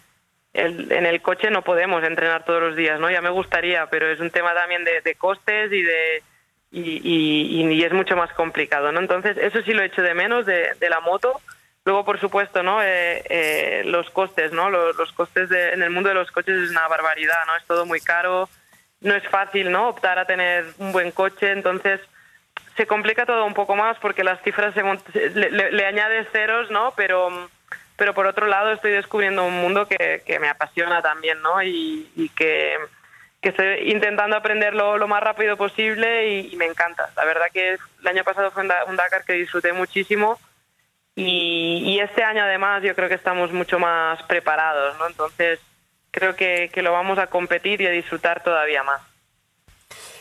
en 0.53 1.05
el 1.05 1.21
coche 1.21 1.49
no 1.49 1.63
podemos 1.63 2.01
entrenar 2.03 2.45
todos 2.45 2.61
los 2.61 2.75
días, 2.77 2.99
¿no? 2.99 3.11
Ya 3.11 3.21
me 3.21 3.29
gustaría, 3.29 3.87
pero 3.87 4.09
es 4.09 4.21
un 4.21 4.31
tema 4.31 4.53
también 4.53 4.85
de, 4.85 5.15
costes 5.15 5.71
y 5.71 5.81
de 5.81 6.23
y, 6.71 7.83
es 7.83 7.91
mucho 7.91 8.15
más 8.15 8.31
complicado, 8.33 8.91
¿no? 8.91 9.01
Entonces 9.01 9.37
eso 9.37 9.61
sí 9.63 9.73
lo 9.73 9.83
echo 9.83 10.01
de 10.01 10.13
menos 10.13 10.45
de, 10.45 10.75
la 10.89 11.01
moto. 11.01 11.41
Luego, 11.83 12.05
por 12.05 12.19
supuesto, 12.19 12.63
¿no? 12.63 12.81
Eh, 12.81 13.21
eh, 13.29 13.83
los 13.85 14.09
costes, 14.09 14.53
¿no? 14.53 14.69
Los, 14.69 14.95
los 14.95 15.11
costes 15.11 15.51
en 15.51 15.83
el 15.83 15.89
mundo 15.89 16.09
de 16.09 16.15
los 16.15 16.31
coches 16.31 16.55
es 16.55 16.71
una 16.71 16.87
barbaridad, 16.87 17.45
¿no? 17.47 17.55
Es 17.57 17.65
todo 17.65 17.85
muy 17.85 17.99
caro 17.99 18.49
no 19.05 19.13
es 19.13 19.27
fácil 19.27 19.71
no 19.71 19.89
optar 19.89 20.19
a 20.19 20.25
tener 20.25 20.65
un 20.79 20.91
buen 20.91 21.11
coche 21.11 21.51
entonces 21.51 22.01
se 22.75 22.87
complica 22.87 23.25
todo 23.25 23.45
un 23.45 23.53
poco 23.53 23.75
más 23.75 23.97
porque 23.99 24.23
las 24.23 24.41
cifras 24.41 24.73
le, 24.75 25.85
añades 25.85 26.27
ceros 26.31 26.69
no 26.71 26.93
pero 26.95 27.49
pero 27.97 28.13
por 28.13 28.27
otro 28.27 28.47
lado 28.47 28.71
estoy 28.71 28.91
descubriendo 28.91 29.45
un 29.45 29.53
mundo 29.53 29.87
que, 29.87 30.21
me 30.39 30.49
apasiona 30.49 31.01
también 31.01 31.41
no 31.41 31.61
y, 31.63 32.31
que, 32.35 32.77
estoy 33.41 33.91
intentando 33.91 34.35
aprenderlo 34.35 34.97
lo 34.97 35.07
más 35.07 35.21
rápido 35.21 35.55
posible 35.55 36.29
y, 36.29 36.55
me 36.57 36.65
encanta. 36.65 37.09
La 37.15 37.25
verdad 37.25 37.45
que 37.53 37.73
el 38.01 38.07
año 38.07 38.23
pasado 38.23 38.51
fue 38.51 38.63
un 38.63 38.95
Dakar 38.95 39.23
que 39.23 39.33
disfruté 39.33 39.71
muchísimo 39.71 40.39
y, 41.15 41.83
y 41.85 41.99
este 41.99 42.23
año 42.23 42.43
además 42.43 42.83
yo 42.83 42.95
creo 42.95 43.07
que 43.07 43.15
estamos 43.15 43.53
mucho 43.53 43.79
más 43.79 44.21
preparados 44.23 44.97
no 44.97 45.07
entonces 45.07 45.61
creo 46.15 46.35
que, 46.35 46.81
lo 46.81 46.93
vamos 46.93 47.19
a 47.19 47.27
competir 47.27 47.81
y 47.81 47.87
a 47.87 47.91
disfrutar 47.91 48.41
todavía 48.41 48.83
más. 48.83 49.01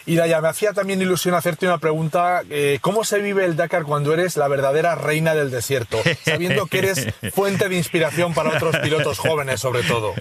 Y 0.06 0.16
Daya, 0.16 0.40
me 0.42 0.48
hacía 0.48 0.72
también 0.72 1.00
ilusión 1.00 1.34
hacerte 1.34 1.66
una 1.66 1.78
pregunta. 1.78 2.42
Eh, 2.50 2.78
¿Cómo 2.82 3.04
se 3.04 3.20
vive 3.20 3.44
el 3.44 3.56
Dakar 3.56 3.84
cuando 3.84 4.12
eres 4.12 4.36
la 4.36 4.48
verdadera 4.48 4.94
reina 4.94 5.34
del 5.34 5.50
desierto? 5.50 5.98
Sabiendo 6.24 6.66
que 6.66 6.78
eres 6.78 7.14
fuente 7.32 7.68
de 7.68 7.76
inspiración 7.76 8.34
para 8.34 8.50
otros 8.50 8.76
pilotos 8.78 9.18
jóvenes, 9.18 9.60
sobre 9.60 9.82
todo. 9.82 10.14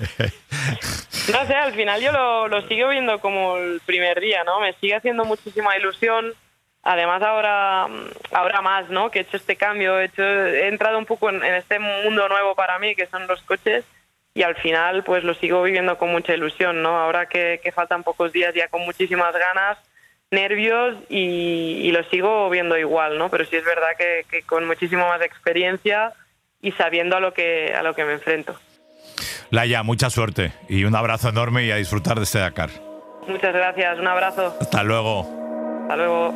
No 1.32 1.46
sé, 1.48 1.54
al 1.54 1.74
final 1.74 2.02
yo 2.02 2.12
lo, 2.48 2.68
sigo 2.68 2.90
viendo 2.90 3.20
como 3.20 3.58
el 3.58 3.82
primer 3.86 4.20
día, 4.20 4.44
¿no? 4.44 4.60
Me 4.60 4.74
sigue 4.74 4.96
haciendo 4.96 5.26
muchísima 5.26 5.78
ilusión. 5.78 6.34
Además 6.82 7.22
ahora, 7.22 7.88
ahora 8.32 8.62
más, 8.62 8.90
¿no? 8.90 9.10
Que 9.10 9.20
he 9.20 9.22
hecho 9.22 9.38
este 9.38 9.56
cambio, 9.56 10.00
he, 10.00 10.06
hecho, 10.06 10.22
he 10.24 10.68
entrado 10.68 10.98
un 10.98 11.06
poco 11.06 11.30
en 11.30 11.44
este 11.44 11.80
mundo 11.80 12.28
nuevo 12.28 12.56
para 12.56 12.78
mí, 12.80 12.94
que 12.96 13.08
son 13.08 13.26
los 13.28 13.42
coches 13.44 13.86
y 14.34 14.44
al 14.44 14.56
final 14.56 15.04
pues 15.04 15.24
lo 15.24 15.34
sigo 15.36 15.62
viviendo 15.62 15.98
con 15.98 16.12
mucha 16.12 16.34
ilusión, 16.34 16.82
¿no? 16.82 17.00
Ahora 17.00 17.28
que, 17.28 17.60
faltan 17.74 18.04
pocos 18.04 18.32
días 18.32 18.54
ya 18.56 18.68
con 18.68 18.82
muchísimas 18.82 19.34
ganas, 19.34 19.78
nervios 20.32 20.98
y, 21.10 21.92
lo 21.92 22.04
sigo 22.06 22.50
viendo 22.50 22.78
igual, 22.78 23.18
¿no? 23.18 23.30
Pero 23.30 23.46
sí 23.46 23.56
es 23.56 23.66
verdad 23.66 23.90
que, 23.98 24.42
con 24.44 24.66
muchísimo 24.66 25.08
más 25.08 25.22
experiencia 25.22 26.14
y 26.62 26.72
sabiendo 26.72 27.18
a 27.18 27.20
lo 27.20 27.34
que, 27.34 27.74
a 27.76 27.84
lo 27.84 27.94
que 27.94 28.06
me 28.06 28.14
enfrento. 28.14 28.58
Laia, 29.52 29.84
mucha 29.84 30.10
suerte 30.10 30.52
y 30.68 30.86
un 30.86 30.96
abrazo 30.96 31.30
enorme 31.30 31.66
y 31.66 31.72
a 31.72 31.76
disfrutar 31.76 32.18
de 32.18 32.24
este 32.24 32.40
Dakar. 32.40 32.70
Muchas 33.28 33.54
gracias, 33.54 34.00
un 34.00 34.08
abrazo. 34.08 34.58
Hasta 34.60 34.84
luego. 34.84 35.84
Hasta 35.84 35.96
luego. 35.98 36.34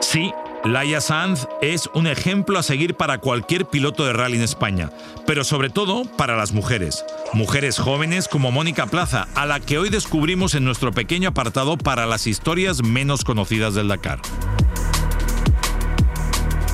Sí, 0.00 0.32
Laia 0.64 1.00
Sanz 1.00 1.48
es 1.62 1.88
un 1.94 2.06
ejemplo 2.06 2.58
a 2.58 2.62
seguir 2.62 2.94
para 2.94 3.18
cualquier 3.18 3.64
piloto 3.64 4.04
de 4.04 4.12
rally 4.12 4.36
en 4.36 4.42
España, 4.42 4.90
pero 5.26 5.42
sobre 5.42 5.70
todo 5.70 6.04
para 6.18 6.36
las 6.36 6.52
mujeres. 6.52 7.06
Mujeres 7.32 7.78
jóvenes 7.78 8.28
como 8.28 8.50
Mónica 8.50 8.86
Plaza, 8.86 9.26
a 9.34 9.46
la 9.46 9.60
que 9.60 9.78
hoy 9.78 9.88
descubrimos 9.88 10.54
en 10.54 10.64
nuestro 10.64 10.92
pequeño 10.92 11.30
apartado 11.30 11.78
para 11.78 12.04
las 12.04 12.26
historias 12.26 12.82
menos 12.82 13.24
conocidas 13.24 13.74
del 13.74 13.88
Dakar. 13.88 14.20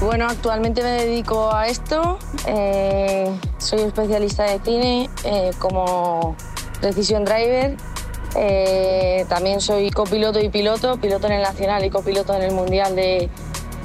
Bueno, 0.00 0.26
actualmente 0.26 0.82
me 0.82 0.90
dedico 0.90 1.54
a 1.54 1.68
esto. 1.68 2.18
Eh, 2.46 3.30
soy 3.58 3.82
especialista 3.82 4.42
de 4.44 4.58
cine 4.64 5.10
eh, 5.22 5.52
como 5.60 6.36
Precision 6.80 7.24
Driver. 7.24 7.76
Eh, 8.34 9.24
también 9.28 9.60
soy 9.60 9.90
copiloto 9.90 10.40
y 10.40 10.48
piloto, 10.50 11.00
piloto 11.00 11.28
en 11.28 11.34
el 11.34 11.42
nacional 11.42 11.84
y 11.84 11.90
copiloto 11.90 12.34
en 12.34 12.42
el 12.42 12.52
mundial 12.52 12.94
de, 12.94 13.30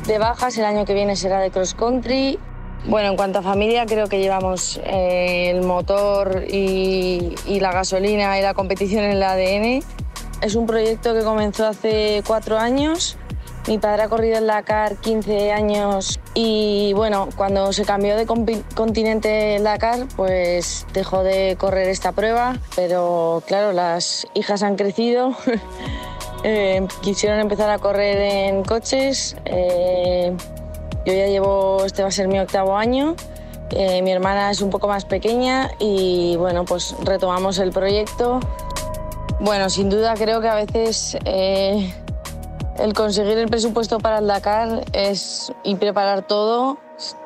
de 0.08 0.18
bajas, 0.18 0.58
el 0.58 0.66
año 0.66 0.86
que 0.86 0.94
viene 0.94 1.16
será 1.16 1.40
de 1.40 1.52
cross 1.52 1.74
country. 1.74 2.40
Bueno, 2.86 3.10
en 3.10 3.16
cuanto 3.16 3.40
a 3.40 3.42
familia, 3.42 3.86
creo 3.86 4.08
que 4.08 4.20
llevamos 4.20 4.80
eh, 4.84 5.52
el 5.52 5.62
motor 5.62 6.46
y, 6.50 7.36
la 7.60 7.72
gasolina 7.72 8.40
y 8.40 8.42
la 8.42 8.54
competición 8.54 9.04
en 9.04 9.12
el 9.12 9.24
ADN. 9.24 9.84
Es 10.42 10.56
un 10.56 10.66
proyecto 10.66 11.14
que 11.14 11.22
comenzó 11.22 11.68
hace 11.68 12.24
cuatro 12.26 12.58
años. 12.58 13.18
Mi 13.68 13.78
padre 13.78 14.04
ha 14.04 14.10
corrido 14.10 14.38
en 14.38 14.48
Dakar 14.48 14.96
15 14.96 15.52
años 15.52 16.20
y 16.34 16.94
bueno, 16.96 17.30
cuando 17.36 17.72
se 17.74 17.86
cambió 17.86 18.16
de 18.16 18.26
continente 18.26 19.58
el 19.58 19.64
Dakar, 19.64 20.08
pues 20.16 20.88
dejó 20.94 21.22
de 21.22 21.56
correr 21.60 21.88
esta 21.88 22.12
prueba, 22.12 22.58
pero 22.76 23.44
claro, 23.46 23.72
las 23.72 24.26
hijas 24.34 24.64
han 24.64 24.78
crecido 24.78 25.36
Eh, 26.44 26.88
quisieron 27.02 27.40
empezar 27.40 27.70
a 27.70 27.78
correr 27.78 28.18
en 28.18 28.64
coches. 28.64 29.36
Eh, 29.46 30.36
yo 31.06 31.14
ya 31.14 31.28
llevo, 31.28 31.84
este 31.86 32.02
va 32.02 32.10
a 32.10 32.12
ser 32.12 32.28
mi 32.28 32.40
octavo 32.40 32.76
año. 32.76 33.16
Eh, 33.72 34.02
mi 34.02 34.12
hermana 34.12 34.52
es 34.52 34.62
un 34.62 34.70
poco 34.70 34.88
más 34.88 35.06
pequeña 35.06 35.72
y 35.80 36.36
bueno, 36.38 36.66
pues 36.66 36.96
retomamos 37.04 37.60
el 37.60 37.72
proyecto. 37.72 38.40
Bueno, 39.40 39.70
sin 39.70 39.90
duda 39.90 40.14
creo 40.16 40.42
que 40.42 40.50
a 40.50 40.56
veces 40.56 41.18
el 41.26 42.94
conseguir 42.94 43.38
el 43.38 43.48
presupuesto 43.48 44.00
para 44.00 44.20
el 44.20 44.28
Dakar 44.28 44.84
es, 44.94 45.54
y 45.64 45.76
preparar 45.76 46.28
todo 46.28 46.78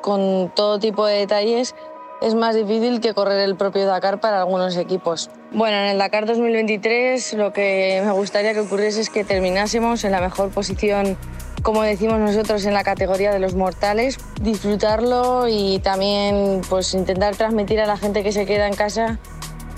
con 0.02 0.52
todo 0.54 0.78
tipo 0.78 1.04
de 1.06 1.18
detalles 1.18 1.74
es 2.20 2.34
más 2.34 2.54
difícil 2.54 3.00
que 3.00 3.14
correr 3.14 3.40
el 3.40 3.56
propio 3.56 3.86
Dakar 3.86 4.20
para 4.20 4.38
algunos 4.38 4.76
equipos. 4.76 5.30
Bueno, 5.52 5.76
en 5.76 5.84
el 5.84 5.98
Dakar 5.98 6.26
2023 6.26 7.34
lo 7.34 7.52
que 7.52 8.02
me 8.04 8.12
gustaría 8.12 8.54
que 8.54 8.60
ocurriese 8.60 9.00
es 9.00 9.10
que 9.10 9.24
terminásemos 9.24 10.04
en 10.04 10.12
la 10.12 10.20
mejor 10.20 10.50
posición, 10.50 11.16
como 11.62 11.82
decimos 11.82 12.18
nosotros, 12.18 12.64
en 12.64 12.74
la 12.74 12.84
categoría 12.84 13.32
de 13.32 13.38
los 13.38 13.54
mortales, 13.54 14.18
disfrutarlo 14.40 15.48
y 15.48 15.78
también 15.80 16.62
pues, 16.68 16.94
intentar 16.94 17.36
transmitir 17.36 17.80
a 17.80 17.86
la 17.86 17.96
gente 17.96 18.22
que 18.22 18.32
se 18.32 18.46
queda 18.46 18.66
en 18.66 18.74
casa 18.74 19.18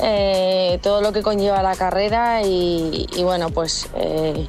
eh, 0.00 0.78
todo 0.82 1.00
lo 1.00 1.12
que 1.12 1.22
conlleva 1.22 1.62
la 1.62 1.74
carrera 1.74 2.42
y, 2.42 3.06
bueno, 3.22 3.50
pues 3.50 3.88
eh, 3.96 4.48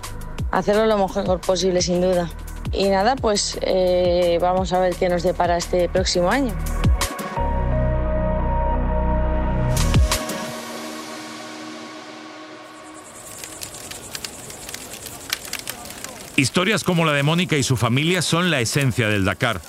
hacerlo 0.52 0.86
lo 0.86 0.98
mejor 0.98 1.42
posible 1.42 1.82
sin 1.82 2.02
duda. 2.02 2.30
Y 2.72 2.88
nada, 2.90 3.16
pues 3.16 3.58
eh, 3.62 4.38
vamos 4.42 4.74
a 4.74 4.80
ver 4.80 4.96
qué 4.96 5.10
nos 5.10 5.24
depara 5.24 5.58
este 5.58 5.90
próximo 5.90 6.30
año. 6.30 6.54
Historias 16.40 16.86
como 16.86 17.04
la 17.04 17.12
de 17.12 17.22
Mónica 17.22 17.58
y 17.58 17.64
su 17.64 17.76
familia 17.76 18.22
son 18.22 18.50
la 18.50 18.62
esencia 18.62 19.10
del 19.10 19.26
Dakar, 19.26 19.60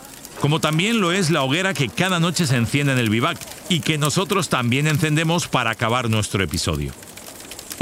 como 0.40 0.60
también 0.60 1.00
lo 1.00 1.10
es 1.10 1.30
la 1.30 1.42
hoguera 1.42 1.74
que 1.74 1.88
cada 1.88 2.20
noche 2.20 2.46
se 2.46 2.56
enciende 2.56 2.92
en 2.92 2.98
el 3.00 3.10
vivac 3.10 3.36
y 3.68 3.80
que 3.80 3.98
nosotros 3.98 4.48
también 4.48 4.86
encendemos 4.86 5.48
para 5.48 5.70
acabar 5.70 6.08
nuestro 6.08 6.44
episodio. 6.44 6.92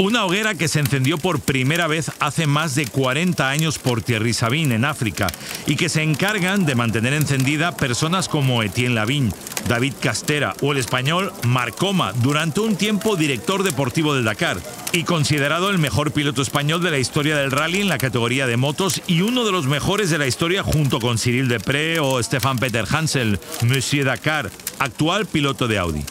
Una 0.01 0.23
hoguera 0.23 0.55
que 0.55 0.69
se 0.69 0.79
encendió 0.79 1.17
por 1.17 1.41
primera 1.41 1.85
vez 1.85 2.09
hace 2.21 2.47
más 2.47 2.73
de 2.73 2.87
40 2.87 3.49
años 3.49 3.79
por 3.79 4.01
Thierry 4.01 4.33
Sabine 4.33 4.75
en 4.75 4.85
África 4.85 5.27
y 5.67 5.75
que 5.75 5.89
se 5.89 6.01
encargan 6.01 6.65
de 6.65 6.73
mantener 6.73 7.11
encendida 7.11 7.75
personas 7.75 8.29
como 8.29 8.63
Etienne 8.63 8.95
Lavigne, 8.95 9.33
David 9.67 9.95
Castera 9.99 10.53
o 10.61 10.71
el 10.71 10.77
español 10.77 11.33
Marcoma, 11.45 12.13
durante 12.13 12.61
un 12.61 12.77
tiempo 12.77 13.17
director 13.17 13.61
deportivo 13.61 14.15
del 14.15 14.23
Dakar 14.23 14.61
y 14.93 15.03
considerado 15.03 15.69
el 15.69 15.79
mejor 15.79 16.13
piloto 16.13 16.41
español 16.41 16.81
de 16.81 16.91
la 16.91 16.97
historia 16.97 17.35
del 17.35 17.51
rally 17.51 17.81
en 17.81 17.89
la 17.89 17.97
categoría 17.97 18.47
de 18.47 18.55
motos 18.55 19.01
y 19.05 19.19
uno 19.19 19.43
de 19.43 19.51
los 19.51 19.67
mejores 19.67 20.09
de 20.09 20.17
la 20.17 20.27
historia 20.27 20.63
junto 20.63 21.01
con 21.01 21.17
Cyril 21.17 21.49
Depré 21.49 21.99
o 21.99 22.23
Stefan 22.23 22.57
Peter 22.57 22.85
Hansel, 22.89 23.37
Monsieur 23.67 24.05
Dakar, 24.05 24.49
actual 24.79 25.25
piloto 25.25 25.67
de 25.67 25.77
Audi. 25.77 26.05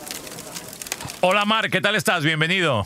Hola 1.22 1.46
Mar, 1.46 1.70
¿qué 1.70 1.80
tal 1.80 1.94
estás? 1.94 2.22
Bienvenido. 2.22 2.84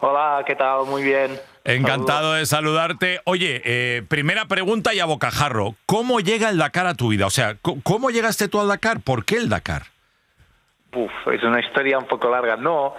Hola, 0.00 0.44
¿qué 0.46 0.54
tal? 0.54 0.86
Muy 0.86 1.02
bien. 1.02 1.32
Encantado 1.64 2.34
de 2.34 2.46
saludarte. 2.46 3.20
Oye, 3.24 3.60
eh, 3.64 4.02
primera 4.08 4.46
pregunta 4.46 4.94
y 4.94 5.00
a 5.00 5.06
bocajarro. 5.06 5.74
¿Cómo 5.86 6.20
llega 6.20 6.50
el 6.50 6.58
Dakar 6.58 6.86
a 6.86 6.94
tu 6.94 7.08
vida? 7.08 7.26
O 7.26 7.30
sea, 7.30 7.56
¿cómo 7.82 8.10
llegaste 8.10 8.48
tú 8.48 8.60
al 8.60 8.68
Dakar? 8.68 9.00
¿Por 9.00 9.24
qué 9.24 9.36
el 9.36 9.48
Dakar? 9.48 9.82
Uf, 10.94 11.10
es 11.32 11.42
una 11.42 11.60
historia 11.60 11.98
un 11.98 12.06
poco 12.06 12.30
larga. 12.30 12.56
No, 12.56 12.94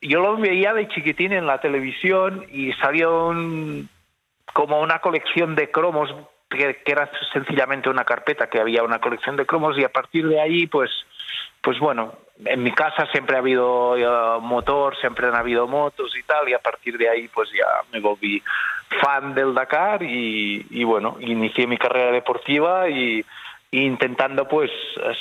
yo 0.00 0.20
lo 0.20 0.36
veía 0.36 0.72
de 0.74 0.86
chiquitín 0.88 1.32
en 1.32 1.46
la 1.46 1.60
televisión 1.60 2.46
y 2.52 2.72
salió 2.74 3.34
como 4.54 4.80
una 4.80 5.00
colección 5.00 5.56
de 5.56 5.72
cromos 5.72 6.14
que, 6.48 6.82
que, 6.84 6.92
era 6.92 7.10
sencillamente 7.32 7.90
una 7.90 8.04
carpeta 8.04 8.48
que 8.48 8.60
había 8.60 8.84
una 8.84 9.00
colección 9.00 9.36
de 9.36 9.44
cromos 9.44 9.76
y 9.76 9.82
a 9.82 9.90
partir 9.90 10.26
de 10.28 10.40
ahí 10.40 10.66
pues 10.68 10.90
pues 11.68 11.80
bueno 11.80 12.14
en 12.46 12.62
mi 12.62 12.72
casa 12.72 13.06
siempre 13.12 13.36
ha 13.36 13.40
habido 13.40 13.94
eh, 13.94 14.40
motor, 14.40 14.96
siempre 14.98 15.26
han 15.26 15.34
habido 15.34 15.66
motos 15.66 16.16
y 16.16 16.22
tal, 16.22 16.48
y 16.48 16.54
a 16.54 16.58
partir 16.60 16.96
de 16.96 17.06
ahí 17.06 17.28
pues 17.28 17.50
ya 17.50 17.66
me 17.92 18.00
volví 18.00 18.42
fan 19.02 19.34
del 19.34 19.52
Dakar 19.52 20.02
y, 20.02 20.82
bueno, 20.84 21.18
inicié 21.20 21.66
mi 21.66 21.76
carrera 21.76 22.10
deportiva 22.10 22.88
y, 22.88 23.22
intentando 23.70 24.48
pues 24.48 24.70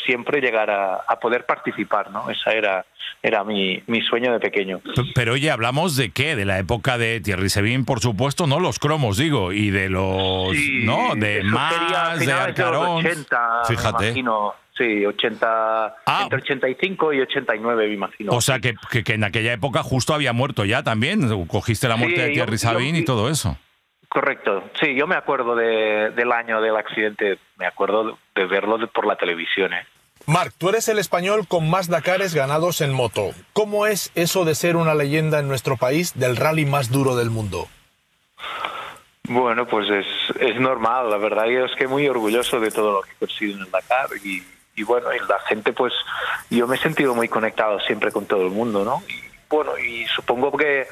siempre 0.06 0.40
llegar 0.40 0.70
a, 0.72 1.20
poder 1.20 1.46
participar, 1.46 2.12
¿no? 2.12 2.30
Esa 2.30 2.54
era, 2.54 2.86
era 3.22 3.44
mi, 3.44 3.84
mi, 3.88 4.00
sueño 4.02 4.32
de 4.32 4.40
pequeño. 4.40 4.80
Pero 5.14 5.34
oye, 5.34 5.52
¿hablamos 5.52 5.98
de 5.98 6.12
qué? 6.12 6.38
De 6.38 6.46
la 6.46 6.58
época 6.58 6.98
de 6.98 7.20
Thierry 7.20 7.50
Sevin, 7.50 7.84
por 7.84 8.00
supuesto, 8.00 8.48
¿no? 8.48 8.62
Los 8.62 8.80
cromos, 8.80 9.18
digo, 9.18 9.52
y 9.52 9.70
de 9.72 9.90
los, 9.90 10.56
¿no? 10.84 11.16
De 11.16 11.44
más, 11.44 12.20
de 12.20 12.32
Arcarón. 12.32 13.04
Fíjate. 13.68 14.14
Sí, 14.78 15.06
80, 15.06 15.96
ah. 16.06 16.20
entre 16.24 16.40
85 16.40 17.14
y 17.14 17.22
89, 17.22 17.88
me 17.88 17.94
imagino. 17.94 18.32
O 18.32 18.42
sea, 18.42 18.60
que, 18.60 18.76
que, 18.92 19.14
en 19.14 19.24
aquella 19.24 19.54
época 19.54 19.82
justo 19.82 20.14
había 20.14 20.34
muerto 20.34 20.66
ya 20.66 20.84
también. 20.84 21.28
Cogiste 21.48 21.88
la 21.88 21.96
muerte 21.96 22.22
de 22.22 22.30
Thierry 22.30 22.58
Sabin 22.58 22.96
y 22.96 23.04
todo 23.04 23.30
eso. 23.30 23.58
Correcto. 24.08 24.70
Sí, 24.80 24.96
yo 24.96 25.08
me 25.08 25.16
acuerdo 25.16 25.56
de, 25.56 26.12
del 26.12 26.32
año 26.32 26.62
del 26.62 26.76
accidente. 26.76 27.40
Me 27.58 27.66
acuerdo 27.66 28.20
de 28.36 28.46
verlo 28.46 28.78
por 28.92 29.08
la 29.08 29.16
televisión. 29.16 29.74
¿eh? 29.74 29.86
Marc, 30.28 30.54
tú 30.58 30.70
eres 30.70 30.88
el 30.90 31.00
español 31.00 31.48
con 31.48 31.70
más 31.70 31.90
Dakares 31.90 32.36
ganados 32.36 32.82
en 32.82 32.94
moto. 32.94 33.32
¿Cómo 33.54 33.88
es 33.88 34.12
eso 34.14 34.46
de 34.46 34.56
ser 34.56 34.76
una 34.76 34.94
leyenda 34.94 35.40
en 35.40 35.48
nuestro 35.48 35.78
país 35.78 36.18
del 36.18 36.36
rally 36.36 36.66
más 36.66 36.92
duro 36.92 37.16
del 37.16 37.32
mundo? 37.32 37.68
Bueno, 39.24 39.68
pues 39.68 39.90
es, 39.90 40.06
es 40.40 40.60
normal, 40.60 41.10
la 41.10 41.18
verdad. 41.18 41.48
Yo 41.48 41.66
es 41.66 41.76
que 41.76 41.88
muy 41.88 42.08
orgulloso 42.08 42.60
de 42.60 42.72
todo 42.72 42.94
lo 42.94 43.02
que 43.02 43.12
he 43.12 43.16
conseguido 43.16 43.58
en 43.58 43.66
el 43.66 43.72
Dakar 43.72 44.08
y, 44.24 44.42
y 44.78 44.84
bueno, 44.84 45.12
y 45.12 45.20
la 45.28 45.40
gente 45.40 45.74
pues 45.74 45.92
yo 46.52 46.68
me 46.68 46.76
he 46.76 46.80
sentido 46.80 47.16
muy 47.16 47.28
conectado 47.28 47.80
siempre 47.80 48.12
con 48.12 48.28
todo 48.28 48.44
el 48.44 48.52
mundo, 48.52 48.86
¿no? 48.86 49.02
Y 49.10 49.24
bueno, 49.50 49.76
y 49.78 50.06
supongo 50.06 50.56
que, 50.56 50.88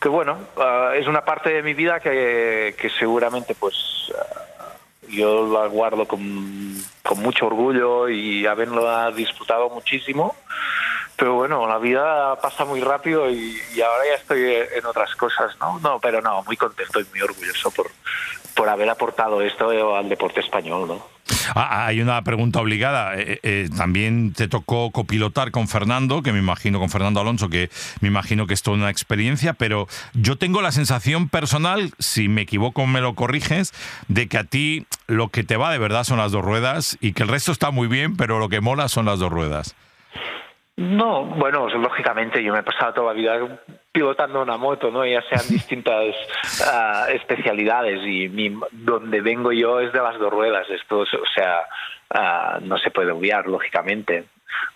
que 0.00 0.08
bueno, 0.08 0.38
ah, 0.56 0.92
es 0.96 1.06
una 1.06 1.22
parte 1.22 1.50
de 1.50 1.62
mi 1.62 1.74
vida 1.74 2.00
que, 2.00 2.74
que 2.80 2.88
seguramente 2.98 3.54
pues 3.54 4.10
ah, 4.18 4.72
yo 5.06 5.46
la 5.52 5.66
guardo 5.66 6.08
con, 6.08 6.82
con 7.02 7.20
mucho 7.20 7.46
orgullo 7.46 8.08
y 8.08 8.46
haberlo 8.46 9.12
disfrutado 9.12 9.68
muchísimo. 9.68 10.34
Pero 11.14 11.34
bueno, 11.34 11.66
la 11.66 11.76
vida 11.76 12.40
pasa 12.40 12.64
muy 12.64 12.80
rápido 12.80 13.28
y, 13.28 13.60
y, 13.74 13.82
ahora 13.82 14.06
ya 14.06 14.14
estoy 14.14 14.54
en 14.74 14.86
otras 14.86 15.14
cosas, 15.16 15.54
¿no? 15.60 15.78
No, 15.80 16.00
pero 16.00 16.22
no, 16.22 16.42
muy 16.44 16.56
contento 16.56 16.98
y 16.98 17.04
muy 17.10 17.20
orgulloso 17.20 17.70
por, 17.70 17.90
por 18.54 18.70
haber 18.70 18.88
aportado 18.88 19.42
esto 19.42 19.94
al 19.94 20.08
deporte 20.08 20.40
español, 20.40 20.88
¿no? 20.88 21.19
Ah, 21.54 21.86
hay 21.86 22.00
una 22.00 22.22
pregunta 22.22 22.60
obligada. 22.60 23.16
Eh, 23.16 23.32
eh, 23.32 23.40
eh, 23.42 23.68
también 23.76 24.32
te 24.32 24.48
tocó 24.48 24.90
copilotar 24.90 25.50
con 25.50 25.68
Fernando, 25.68 26.22
que 26.22 26.32
me 26.32 26.38
imagino, 26.38 26.78
con 26.78 26.90
Fernando 26.90 27.20
Alonso, 27.20 27.48
que 27.48 27.70
me 28.00 28.08
imagino 28.08 28.46
que 28.46 28.54
es 28.54 28.62
toda 28.62 28.76
una 28.76 28.90
experiencia, 28.90 29.54
pero 29.54 29.88
yo 30.14 30.36
tengo 30.36 30.62
la 30.62 30.72
sensación 30.72 31.28
personal, 31.28 31.92
si 31.98 32.28
me 32.28 32.42
equivoco 32.42 32.86
me 32.86 33.00
lo 33.00 33.14
corriges, 33.14 33.72
de 34.08 34.28
que 34.28 34.38
a 34.38 34.44
ti 34.44 34.86
lo 35.06 35.28
que 35.28 35.44
te 35.44 35.56
va 35.56 35.72
de 35.72 35.78
verdad 35.78 36.04
son 36.04 36.18
las 36.18 36.32
dos 36.32 36.44
ruedas 36.44 36.98
y 37.00 37.12
que 37.12 37.22
el 37.22 37.28
resto 37.28 37.52
está 37.52 37.70
muy 37.70 37.88
bien, 37.88 38.16
pero 38.16 38.38
lo 38.38 38.48
que 38.48 38.60
mola 38.60 38.88
son 38.88 39.06
las 39.06 39.18
dos 39.18 39.30
ruedas. 39.30 39.74
No, 40.80 41.26
bueno, 41.26 41.68
lógicamente 41.68 42.42
yo 42.42 42.54
me 42.54 42.60
he 42.60 42.62
pasado 42.62 42.94
toda 42.94 43.12
la 43.12 43.20
vida 43.20 43.60
pilotando 43.92 44.40
una 44.40 44.56
moto, 44.56 44.90
¿no? 44.90 45.04
Ya 45.04 45.20
sean 45.28 45.46
distintas 45.50 46.16
ah, 46.66 47.04
especialidades 47.10 48.00
y 48.02 48.30
mi, 48.30 48.58
donde 48.72 49.20
vengo 49.20 49.52
yo 49.52 49.80
es 49.80 49.92
de 49.92 50.00
las 50.00 50.18
dos 50.18 50.32
ruedas. 50.32 50.66
Esto, 50.70 51.00
o 51.00 51.06
sea, 51.34 51.66
uh, 52.14 52.64
no 52.64 52.78
se 52.78 52.90
puede 52.90 53.12
obviar, 53.12 53.46
lógicamente. 53.46 54.24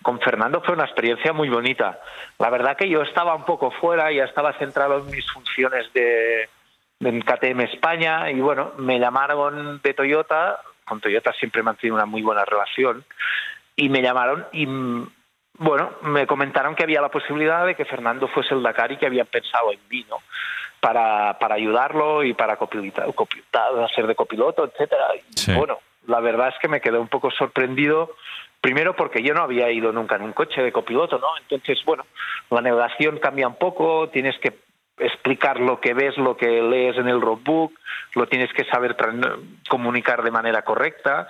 Con 0.03 0.19
Fernando 0.19 0.61
fue 0.61 0.75
una 0.75 0.85
experiencia 0.85 1.33
muy 1.33 1.49
bonita. 1.49 1.99
La 2.37 2.51
verdad 2.51 2.77
que 2.77 2.87
yo 2.87 3.01
estaba 3.01 3.33
un 3.33 3.45
poco 3.45 3.71
fuera, 3.71 4.11
ya 4.11 4.25
estaba 4.25 4.53
centrado 4.59 4.99
en 4.99 5.07
mis 5.07 5.25
funciones 5.31 5.91
de, 5.93 6.47
en 6.99 7.21
KTM 7.21 7.61
España 7.61 8.29
y 8.29 8.41
bueno, 8.41 8.73
me 8.77 8.99
llamaron 8.99 9.81
de 9.81 9.93
Toyota. 9.95 10.61
Con 10.87 11.01
Toyota 11.01 11.33
siempre 11.33 11.61
he 11.61 11.63
mantenido 11.63 11.95
una 11.95 12.05
muy 12.05 12.21
buena 12.21 12.45
relación 12.45 13.03
y 13.75 13.89
me 13.89 14.03
llamaron 14.03 14.45
y 14.51 14.67
bueno, 15.57 15.91
me 16.01 16.27
comentaron 16.27 16.75
que 16.75 16.83
había 16.83 17.01
la 17.01 17.09
posibilidad 17.09 17.65
de 17.65 17.75
que 17.75 17.85
Fernando 17.85 18.27
fuese 18.27 18.53
el 18.53 18.63
Dakar 18.63 18.91
y 18.91 18.97
que 18.97 19.05
habían 19.05 19.27
pensado 19.27 19.71
en 19.71 19.79
mí, 19.89 20.05
¿no? 20.09 20.17
Para, 20.79 21.37
para 21.39 21.55
ayudarlo 21.55 22.23
y 22.23 22.33
para 22.33 22.57
copilotar, 22.57 23.09
hacer 23.83 24.07
de 24.07 24.15
copiloto, 24.15 24.65
etcétera. 24.65 25.07
bueno, 25.57 25.79
la 26.07 26.19
verdad 26.19 26.49
es 26.49 26.55
que 26.59 26.67
me 26.67 26.81
quedé 26.81 26.99
un 26.99 27.07
poco 27.07 27.31
sorprendido, 27.31 28.15
primero 28.61 28.95
porque 28.95 29.23
yo 29.23 29.33
no 29.33 29.41
había 29.41 29.71
ido 29.71 29.91
nunca 29.91 30.15
en 30.15 30.23
un 30.23 30.33
coche 30.33 30.61
de 30.61 30.71
copiloto, 30.71 31.17
¿no? 31.17 31.37
Entonces, 31.37 31.83
bueno, 31.85 32.05
la 32.51 32.61
navegación 32.61 33.17
cambia 33.19 33.47
un 33.47 33.55
poco, 33.55 34.09
tienes 34.09 34.37
que 34.39 34.53
explicar 34.97 35.59
lo 35.59 35.79
que 35.79 35.93
ves, 35.93 36.17
lo 36.17 36.37
que 36.37 36.61
lees 36.61 36.97
en 36.97 37.07
el 37.07 37.21
roadbook, 37.21 37.73
lo 38.13 38.27
tienes 38.27 38.53
que 38.53 38.65
saber 38.65 38.95
comunicar 39.67 40.23
de 40.23 40.31
manera 40.31 40.61
correcta. 40.63 41.27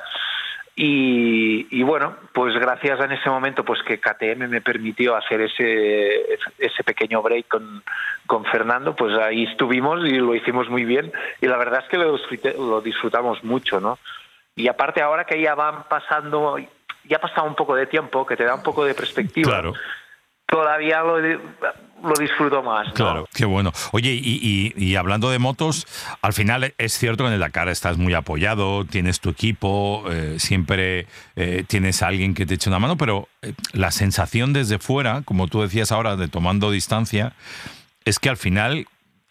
Y, 0.77 1.83
bueno, 1.83 2.17
pues 2.33 2.53
gracias 2.55 2.99
en 2.99 3.13
ese 3.13 3.29
momento 3.29 3.63
pues 3.63 3.81
que 3.83 3.99
KTM 3.99 4.49
me 4.49 4.59
permitió 4.59 5.15
hacer 5.15 5.39
ese, 5.39 6.37
ese 6.59 6.83
pequeño 6.83 7.21
break 7.21 7.47
con, 7.47 7.81
con 8.27 8.43
Fernando, 8.43 8.93
pues 8.93 9.17
ahí 9.17 9.43
estuvimos 9.43 10.05
y 10.05 10.17
lo 10.17 10.35
hicimos 10.35 10.69
muy 10.69 10.83
bien 10.83 11.13
y 11.39 11.47
la 11.47 11.55
verdad 11.55 11.81
es 11.83 11.89
que 11.89 11.97
lo, 11.97 12.17
lo 12.57 12.81
disfrutamos 12.81 13.41
mucho, 13.45 13.79
¿no? 13.79 13.99
Y 14.57 14.67
aparte 14.67 15.01
ahora 15.01 15.23
que 15.23 15.41
ya 15.41 15.55
van 15.55 15.83
pasando, 15.87 16.57
ya 17.05 17.17
ha 17.17 17.21
pasado 17.21 17.47
un 17.47 17.55
poco 17.55 17.75
de 17.75 17.87
tiempo, 17.87 18.25
que 18.25 18.35
te 18.35 18.43
da 18.43 18.55
un 18.55 18.63
poco 18.63 18.83
de 18.83 18.93
perspectiva. 18.93 19.51
Claro 19.51 19.73
todavía 20.45 21.01
lo, 21.01 21.17
lo 22.05 22.13
disfruto 22.19 22.61
más. 22.61 22.91
Claro, 22.93 23.27
qué 23.33 23.45
bueno. 23.45 23.71
Oye, 23.91 24.11
y, 24.13 24.95
hablando 24.95 25.29
de 25.29 25.39
motos, 25.39 25.87
al 26.21 26.33
final 26.33 26.73
es 26.77 26.97
cierto 26.97 27.23
que 27.23 27.27
en 27.29 27.33
el 27.33 27.39
Dakar 27.39 27.69
estás 27.69 27.97
muy 27.97 28.13
apoyado, 28.13 28.85
tienes 28.85 29.19
tu 29.19 29.29
equipo, 29.29 30.03
eh, 30.09 30.35
siempre 30.39 31.07
eh, 31.35 31.63
tienes 31.67 32.01
a 32.01 32.07
alguien 32.07 32.33
que 32.33 32.45
te 32.45 32.55
eche 32.55 32.69
una 32.69 32.79
mano, 32.79 32.97
pero 32.97 33.27
eh, 33.41 33.53
la 33.73 33.91
sensación 33.91 34.53
desde 34.53 34.79
fuera, 34.79 35.21
como 35.23 35.47
tú 35.47 35.61
decías 35.61 35.91
ahora, 35.91 36.15
de 36.15 36.27
tomando 36.27 36.71
distancia, 36.71 37.33
es 38.05 38.19
que 38.19 38.29
al 38.29 38.37
final 38.37 38.87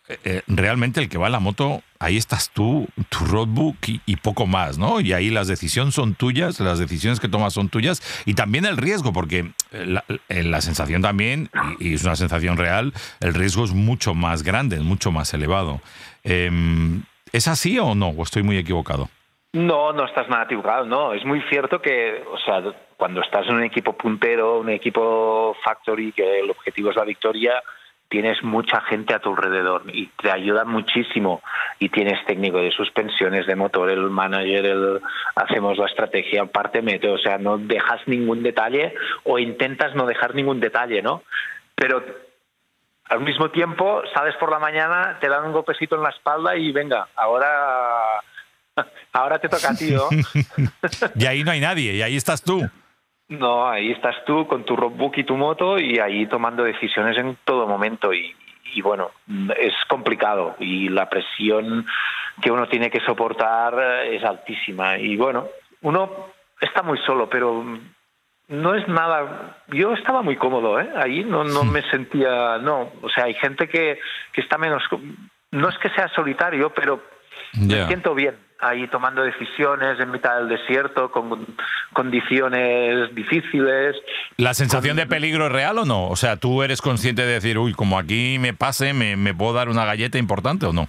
eh, 0.07 0.19
eh, 0.25 0.43
realmente 0.49 1.01
el 1.01 1.09
que 1.09 1.17
va 1.17 1.27
en 1.27 1.33
la 1.33 1.41
moto, 1.41 1.81
ahí 1.99 2.19
estás 2.19 2.51
tú, 2.51 2.87
tu 3.09 3.25
roadbook 3.25 3.77
y, 4.05 4.17
poco 4.17 4.47
más, 4.47 4.77
¿no? 4.77 5.01
Y 5.01 5.15
ahí 5.15 5.31
las 5.31 5.49
decisiones 5.49 5.95
son 5.95 6.15
tuyas, 6.15 6.61
las 6.61 6.79
decisiones 6.79 7.21
que 7.21 7.29
tomas 7.29 7.55
son 7.55 7.71
tuyas 7.71 8.03
y 8.27 8.35
también 8.35 8.67
el 8.67 8.77
riesgo, 8.77 9.15
porque 9.15 9.53
eh, 9.73 10.43
la, 10.43 10.61
sensación 10.61 11.01
también, 11.01 11.49
y, 11.79 11.95
es 11.95 12.05
una 12.05 12.17
sensación 12.17 12.59
real, 12.59 12.93
el 13.21 13.33
riesgo 13.33 13.65
es 13.65 13.73
mucho 13.73 14.15
más 14.15 14.43
grande, 14.43 14.77
es 14.77 14.83
mucho 14.83 15.11
más 15.11 15.33
elevado. 15.33 15.81
Em, 16.23 17.03
¿Es 17.33 17.49
así 17.49 17.79
o 17.79 17.95
no? 17.95 18.09
¿O 18.09 18.23
estoy 18.23 18.43
muy 18.43 18.59
equivocado? 18.59 19.09
No, 19.55 19.93
no 19.95 20.05
estás 20.05 20.29
nada 20.29 20.45
equivocado, 20.45 20.85
no. 20.85 21.15
Es 21.15 21.25
muy 21.25 21.41
cierto 21.49 21.81
que, 21.81 22.23
o 22.31 22.39
sea, 22.39 22.63
cuando 22.99 23.23
estás 23.23 23.47
en 23.49 23.55
un 23.55 23.65
equipo 23.65 23.95
puntero, 23.95 24.61
un 24.61 24.69
equipo 24.69 25.57
factory, 25.65 26.13
que 26.13 26.41
el 26.41 26.51
objetivo 26.51 26.91
es 26.91 26.97
la 26.97 27.05
victoria, 27.05 27.63
tienes 28.15 28.45
mucha 28.45 28.81
gente 28.83 29.13
a 29.13 29.19
tu 29.19 29.31
alrededor 29.31 29.83
y 29.93 30.07
te 30.23 30.31
ayuda 30.31 30.65
muchísimo 30.65 31.43
y 31.81 31.89
tienes 31.89 32.25
técnico 32.27 32.59
de 32.59 32.71
suspensiones 32.71 33.45
de 33.45 33.57
motor, 33.57 33.91
el 33.91 34.09
manager, 34.09 34.65
el, 34.67 35.01
hacemos 35.35 35.77
la 35.79 35.87
estrategia, 35.87 36.47
parte 36.47 36.81
meteo, 36.81 37.15
o 37.15 37.19
sea, 37.19 37.39
no 37.39 37.59
dejas 37.59 38.07
ningún 38.07 38.45
detalle 38.45 38.95
o 39.25 39.41
intentas 39.41 39.97
no 39.97 40.07
dejar 40.07 40.33
ningún 40.37 40.61
detalle, 40.61 41.03
¿no? 41.03 41.25
Pero 41.75 42.05
al 43.07 43.21
mismo 43.23 43.51
tiempo 43.51 44.03
sales 44.15 44.37
por 44.37 44.49
la 44.49 44.61
mañana, 44.61 45.19
te 45.21 45.29
dan 45.29 45.47
un 45.47 45.53
golpecito 45.53 45.97
en 45.97 46.05
la 46.05 46.11
espalda 46.11 46.57
y 46.57 46.71
venga, 46.71 47.09
ahora, 47.17 48.23
ahora 49.13 49.41
te 49.41 49.49
toca 49.49 49.71
a 49.71 49.75
ti, 49.75 49.91
¿no? 49.91 50.09
y 51.17 51.27
ahí 51.27 51.43
no 51.43 51.51
hay 51.51 51.59
nadie, 51.59 51.95
y 51.95 52.03
ahí 52.03 52.15
estás 52.15 52.45
tú. 52.45 52.63
No, 53.29 53.69
ahí 53.69 53.91
estás 53.91 54.17
tú 54.27 54.47
con 54.47 54.65
tu 54.65 54.77
roadbook 54.77 55.19
y 55.19 55.25
tu 55.25 55.37
moto 55.37 55.79
y 55.79 55.99
ahí 55.99 56.27
tomando 56.27 56.63
decisiones 56.63 57.17
en 57.17 57.39
todo 57.45 57.67
momento 57.67 58.13
y, 58.13 58.35
y 58.75 58.83
bueno, 58.83 59.11
es 59.59 59.73
complicado 59.89 60.57
y 60.59 60.89
la 60.89 61.09
presión 61.09 61.87
que 62.43 62.51
uno 62.51 62.69
tiene 62.69 62.91
que 62.91 63.01
soportar 63.01 64.05
es 64.05 64.23
altísima 64.25 64.99
y 64.99 65.17
bueno, 65.17 65.49
uno 65.83 66.11
está 66.61 66.83
muy 66.83 66.99
solo, 66.99 67.29
pero 67.29 67.65
no 68.49 68.75
es 68.75 68.87
nada. 68.89 69.57
Yo 69.69 69.95
estaba 69.95 70.23
muy 70.23 70.37
cómodo, 70.37 70.79
¿eh? 70.79 70.91
Ahí 70.97 71.25
no, 71.25 71.45
no 71.45 71.65
me 71.65 71.83
sentía. 71.91 72.59
No, 72.59 72.93
o 73.01 73.09
sea, 73.09 73.25
hay 73.25 73.35
gente 73.35 73.69
que, 73.69 73.99
que 74.33 74.41
está 74.41 74.59
menos. 74.59 74.83
No 75.51 75.69
es 75.69 75.79
que 75.79 75.89
sea 75.91 76.09
solitario, 76.09 76.71
pero 76.75 77.03
me 77.55 77.87
siento 77.87 78.15
bien 78.15 78.37
ahí 78.65 78.89
tomando 78.89 79.23
decisiones 79.23 79.99
en 80.01 80.11
mitad 80.11 80.37
del 80.37 80.49
desierto, 80.49 81.11
con 81.11 81.47
condiciones 81.93 83.15
difíciles. 83.15 83.97
¿La 84.37 84.55
sensación 84.55 84.97
de 84.97 85.07
peligro 85.07 85.47
es 85.47 85.53
real 85.53 85.79
o 85.79 85.85
no? 85.85 86.09
O 86.09 86.17
sea, 86.17 86.37
¿tú 86.37 86.63
eres 86.63 86.81
consciente 86.81 87.23
de 87.23 87.35
decir, 87.35 87.59
uy, 87.59 87.73
como 87.73 87.99
aquí 87.99 88.39
me 88.39 88.55
pase, 88.55 88.93
me, 88.93 89.17
me 89.17 89.35
puedo 89.35 89.53
dar 89.53 89.69
una 89.69 89.85
galleta 89.85 90.19
importante 90.19 90.67
o 90.67 90.73
no? 90.73 90.89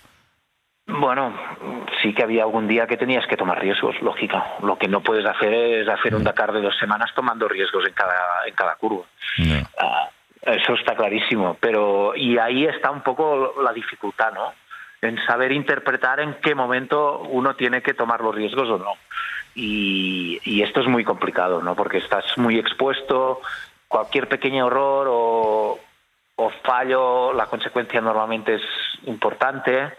Bueno, 0.87 1.33
sí 2.01 2.13
que 2.13 2.23
había 2.23 2.43
algún 2.43 2.67
día 2.67 2.85
que 2.85 2.97
tenías 2.97 3.25
que 3.27 3.37
tomar 3.37 3.59
riesgos, 3.59 3.99
lógica. 4.01 4.55
Lo 4.61 4.77
que 4.77 4.87
no 4.87 5.01
puedes 5.01 5.25
hacer 5.25 5.53
es 5.53 5.87
hacer 5.87 6.15
un. 6.15 6.23
Dakar 6.23 6.53
de 6.53 6.61
dos 6.61 6.77
semanas 6.77 7.11
tomando 7.15 7.47
riesgos 7.47 7.85
en 7.87 7.93
cada, 7.93 8.47
en 8.47 8.53
cada 8.53 8.75
curva. 8.75 9.05
Ah, 9.79 10.09
eso 10.41 10.73
está 10.73 10.95
clarísimo, 10.95 11.57
pero 11.59 12.15
y 12.15 12.37
ahí 12.37 12.65
está 12.65 12.91
un 12.91 13.01
poco 13.01 13.55
la 13.63 13.73
dificultad, 13.73 14.31
¿no? 14.33 14.53
En 15.01 15.23
saber 15.25 15.51
interpretar 15.51 16.19
en 16.19 16.35
qué 16.35 16.55
momento 16.55 17.19
uno 17.19 17.55
tiene 17.55 17.81
que 17.81 17.93
tomar 17.93 18.21
los 18.21 18.33
riesgos 18.33 18.69
o 18.69 18.77
no. 18.77 18.93
Y, 19.53 20.61
esto 20.61 20.81
es 20.81 20.87
muy 20.87 21.03
complicado, 21.03 21.61
¿no? 21.61 21.75
Porque 21.75 21.99
estás 21.99 22.25
muy 22.37 22.57
expuesto, 22.57 23.41
cualquier 23.87 24.27
pequeño 24.27 24.67
error 24.67 25.07
o, 25.09 25.79
o 26.35 26.49
fallo, 26.63 27.31
la 27.33 27.45
consecuencia 27.45 28.01
normalmente 28.01 28.55
es 28.55 28.63
importante. 29.05 29.93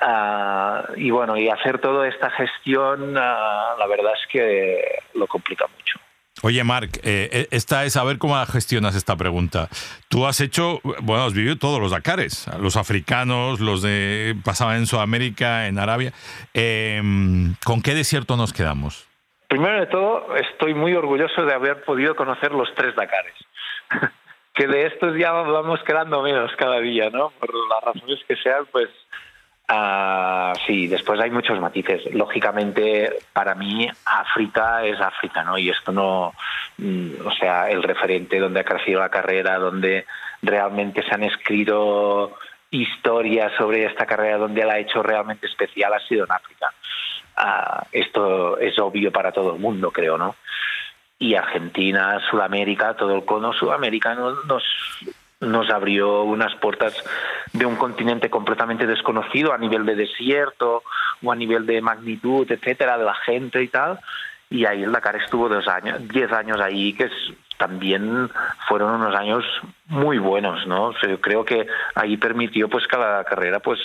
Ah, 0.00 0.84
y 0.96 1.10
bueno, 1.10 1.36
y 1.36 1.48
hacer 1.48 1.78
toda 1.78 2.08
esta 2.08 2.30
gestión, 2.30 3.16
ah, 3.16 3.74
la 3.78 3.86
verdad 3.86 4.12
es 4.20 4.26
que 4.28 5.02
lo 5.14 5.26
complica 5.26 5.66
mucho. 5.66 5.98
Oye, 6.44 6.64
Marc, 6.64 6.96
eh, 7.04 7.28
eh, 7.32 7.46
esta 7.52 7.84
es 7.84 7.96
a 7.96 8.02
ver 8.02 8.18
cómo 8.18 8.34
gestionas 8.46 8.96
esta 8.96 9.16
pregunta. 9.16 9.68
Tú 10.08 10.26
has 10.26 10.40
hecho, 10.40 10.80
bueno, 10.82 11.24
has 11.24 11.34
vivido 11.34 11.56
todos 11.56 11.80
los 11.80 11.92
Dakares, 11.92 12.50
los 12.58 12.76
africanos, 12.76 13.60
los 13.60 13.80
de 13.80 14.34
pasaban 14.44 14.78
en 14.78 14.86
Sudamérica, 14.86 15.68
en 15.68 15.78
Arabia. 15.78 16.12
Em, 16.52 17.54
¿Con 17.64 17.80
qué 17.80 17.94
desierto 17.94 18.36
nos 18.36 18.52
quedamos? 18.52 19.06
Primero 19.46 19.78
de 19.78 19.86
todo, 19.86 20.34
estoy 20.34 20.74
muy 20.74 20.94
orgulloso 20.94 21.44
de 21.44 21.54
haber 21.54 21.84
podido 21.84 22.16
conocer 22.16 22.50
los 22.50 22.74
tres 22.74 22.96
Dakares. 22.96 23.34
que 24.54 24.66
de 24.66 24.86
estos 24.86 25.16
ya 25.16 25.30
vamos 25.30 25.80
quedando 25.86 26.22
menos 26.22 26.50
cada 26.58 26.80
día, 26.80 27.08
¿no? 27.10 27.30
Por 27.38 27.50
las 27.54 27.84
razones 27.84 28.18
que 28.26 28.34
sean, 28.36 28.66
pues 28.72 28.88
Ah, 29.74 30.52
sí, 30.66 30.86
después 30.86 31.18
hay 31.18 31.30
muchos 31.30 31.58
matices. 31.58 32.04
Lógicamente, 32.12 33.10
para 33.32 33.54
mí, 33.54 33.88
África 34.04 34.84
es 34.84 35.00
África, 35.00 35.42
¿no? 35.44 35.56
Y 35.56 35.70
esto 35.70 35.92
no, 35.92 36.34
mm, 36.76 37.26
o 37.26 37.32
sea, 37.32 37.70
el 37.70 37.82
referente 37.82 38.38
donde 38.38 38.60
ha 38.60 38.64
crecido 38.64 39.00
la 39.00 39.08
carrera, 39.08 39.58
donde 39.58 40.04
realmente 40.42 41.02
se 41.02 41.14
han 41.14 41.22
escrito 41.22 42.36
historias 42.70 43.50
sobre 43.56 43.86
esta 43.86 44.04
carrera, 44.04 44.36
donde 44.36 44.62
la 44.62 44.74
ha 44.74 44.78
hecho 44.78 45.02
realmente 45.02 45.46
especial, 45.46 45.94
ha 45.94 46.06
sido 46.06 46.26
en 46.26 46.32
África. 46.32 46.70
Ah, 47.34 47.86
esto 47.92 48.58
es 48.58 48.78
obvio 48.78 49.10
para 49.10 49.32
todo 49.32 49.54
el 49.54 49.58
mundo, 49.58 49.90
creo, 49.90 50.18
¿no? 50.18 50.36
Y 51.18 51.34
Argentina, 51.34 52.20
Sudamérica, 52.30 52.94
todo 52.94 53.16
el 53.16 53.24
cono 53.24 53.54
sudamericano 53.54 54.34
nos 54.46 54.64
nos 55.42 55.68
abrió 55.70 56.22
unas 56.22 56.54
puertas 56.56 56.94
de 57.52 57.66
un 57.66 57.76
continente 57.76 58.30
completamente 58.30 58.86
desconocido 58.86 59.52
a 59.52 59.58
nivel 59.58 59.84
de 59.84 59.96
desierto 59.96 60.82
o 61.22 61.32
a 61.32 61.36
nivel 61.36 61.66
de 61.66 61.82
magnitud, 61.82 62.50
etcétera, 62.50 62.96
de 62.96 63.04
la 63.04 63.14
gente 63.14 63.62
y 63.62 63.68
tal. 63.68 63.98
Y 64.50 64.66
ahí 64.66 64.82
el 64.82 64.92
Dakar 64.92 65.16
estuvo 65.16 65.48
dos 65.48 65.66
años, 65.66 66.06
diez 66.08 66.30
años 66.32 66.60
ahí, 66.60 66.92
que 66.92 67.10
también 67.56 68.30
fueron 68.68 69.00
unos 69.00 69.14
años 69.14 69.44
muy 69.86 70.18
buenos, 70.18 70.66
¿no? 70.66 70.92
yo 71.00 71.20
creo 71.20 71.44
que 71.44 71.66
ahí 71.94 72.16
permitió 72.16 72.68
pues 72.68 72.86
que 72.86 72.98
la 72.98 73.24
carrera 73.24 73.60
pues 73.60 73.80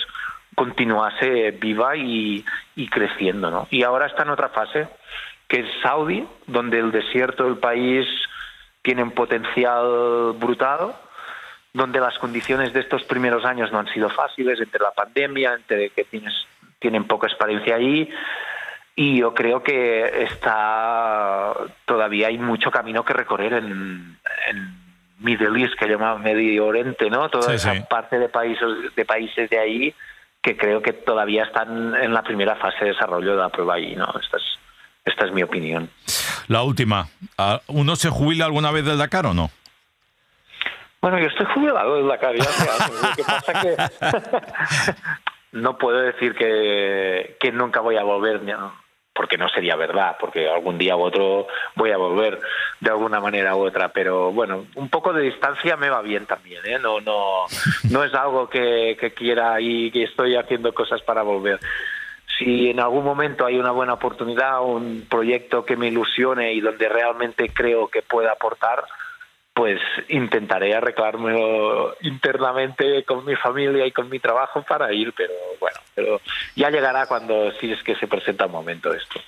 continuase 0.54 1.52
viva 1.52 1.96
y, 1.96 2.44
y 2.74 2.88
creciendo, 2.88 3.50
¿no? 3.50 3.68
Y 3.70 3.84
ahora 3.84 4.06
está 4.06 4.24
en 4.24 4.30
otra 4.30 4.48
fase, 4.48 4.88
que 5.46 5.60
es 5.60 5.66
Saudi, 5.82 6.26
donde 6.46 6.80
el 6.80 6.90
desierto 6.90 7.44
del 7.44 7.58
país 7.58 8.04
tiene 8.82 9.04
un 9.04 9.12
potencial 9.12 10.32
brutal 10.36 10.94
donde 11.72 12.00
las 12.00 12.18
condiciones 12.18 12.72
de 12.72 12.80
estos 12.80 13.04
primeros 13.04 13.44
años 13.44 13.70
no 13.72 13.78
han 13.78 13.92
sido 13.92 14.10
fáciles, 14.10 14.60
entre 14.60 14.80
la 14.80 14.90
pandemia, 14.92 15.54
entre 15.54 15.90
que 15.90 16.04
tienes, 16.04 16.34
tienen 16.78 17.04
poca 17.04 17.26
experiencia 17.26 17.76
ahí, 17.76 18.08
y 18.94 19.20
yo 19.20 19.32
creo 19.32 19.62
que 19.62 20.24
está 20.24 21.52
todavía 21.84 22.28
hay 22.28 22.38
mucho 22.38 22.70
camino 22.70 23.04
que 23.04 23.12
recorrer 23.12 23.52
en, 23.52 24.18
en 24.48 24.78
Middle 25.20 25.60
East, 25.62 25.74
que 25.78 25.86
llamamos 25.86 26.20
Medio 26.20 26.66
Oriente, 26.66 27.08
¿no? 27.10 27.28
Toda 27.28 27.54
esa 27.54 27.74
parte 27.88 28.18
de 28.18 28.28
países, 28.28 28.94
de 28.96 29.04
países 29.04 29.50
de 29.50 29.58
ahí 29.58 29.94
que 30.42 30.56
creo 30.56 30.80
que 30.80 30.92
todavía 30.92 31.44
están 31.44 31.94
en 31.96 32.14
la 32.14 32.22
primera 32.22 32.56
fase 32.56 32.84
de 32.84 32.92
desarrollo 32.92 33.32
de 33.32 33.36
la 33.36 33.48
prueba 33.48 33.74
ahí, 33.74 33.94
¿no? 33.96 34.06
Esta 34.20 34.36
es, 34.36 34.44
esta 35.04 35.26
es 35.26 35.32
mi 35.32 35.42
opinión. 35.42 35.90
La 36.46 36.62
última, 36.62 37.08
¿uno 37.66 37.96
se 37.96 38.08
jubila 38.08 38.46
alguna 38.46 38.70
vez 38.70 38.84
del 38.84 38.98
Dakar 38.98 39.26
o 39.26 39.34
no? 39.34 39.50
Bueno, 41.00 41.18
yo 41.18 41.26
estoy 41.26 41.46
jubilado 41.46 41.96
de 41.96 42.02
la. 42.02 42.16
Lo 42.16 43.16
que 43.16 43.24
pasa 43.24 43.62
que 43.62 44.94
no 45.52 45.78
puedo 45.78 45.98
decir 46.00 46.34
que, 46.34 47.36
que 47.38 47.52
nunca 47.52 47.80
voy 47.80 47.96
a 47.96 48.02
volver, 48.02 48.40
porque 49.12 49.38
no 49.38 49.48
sería 49.48 49.76
verdad, 49.76 50.16
porque 50.18 50.48
algún 50.48 50.76
día 50.78 50.96
u 50.96 51.02
otro 51.02 51.46
voy 51.76 51.92
a 51.92 51.96
volver 51.96 52.40
de 52.80 52.90
alguna 52.90 53.20
manera 53.20 53.54
u 53.54 53.66
otra. 53.66 53.88
Pero 53.88 54.32
bueno, 54.32 54.66
un 54.74 54.88
poco 54.88 55.12
de 55.12 55.22
distancia 55.22 55.76
me 55.76 55.90
va 55.90 56.02
bien 56.02 56.26
también. 56.26 56.64
¿eh? 56.66 56.78
No, 56.78 57.00
no, 57.00 57.44
no 57.90 58.04
es 58.04 58.14
algo 58.14 58.48
que, 58.48 58.96
que 58.98 59.12
quiera 59.12 59.60
y 59.60 59.90
que 59.90 60.04
estoy 60.04 60.36
haciendo 60.36 60.72
cosas 60.72 61.00
para 61.02 61.22
volver 61.22 61.60
si 62.38 62.70
en 62.70 62.80
algún 62.80 63.04
momento 63.04 63.44
hay 63.44 63.58
una 63.58 63.72
buena 63.72 63.94
oportunidad, 63.94 64.62
un 64.62 65.06
proyecto 65.08 65.64
que 65.64 65.76
me 65.76 65.88
ilusione 65.88 66.52
y 66.52 66.60
donde 66.60 66.88
realmente 66.88 67.50
creo 67.52 67.88
que 67.88 68.02
pueda 68.02 68.32
aportar, 68.32 68.84
pues 69.58 69.80
intentaré 70.08 70.72
arreglármelo 70.72 71.96
internamente 72.02 73.02
con 73.02 73.24
mi 73.24 73.34
familia 73.34 73.84
y 73.84 73.90
con 73.90 74.08
mi 74.08 74.20
trabajo 74.20 74.62
para 74.62 74.92
ir, 74.92 75.12
pero 75.16 75.32
bueno, 75.58 75.76
pero 75.96 76.20
ya 76.54 76.70
llegará 76.70 77.06
cuando 77.06 77.50
si 77.58 77.72
es 77.72 77.82
que 77.82 77.96
se 77.96 78.06
presenta 78.06 78.44
el 78.44 78.52
momento 78.52 78.94
esto. 78.94 79.20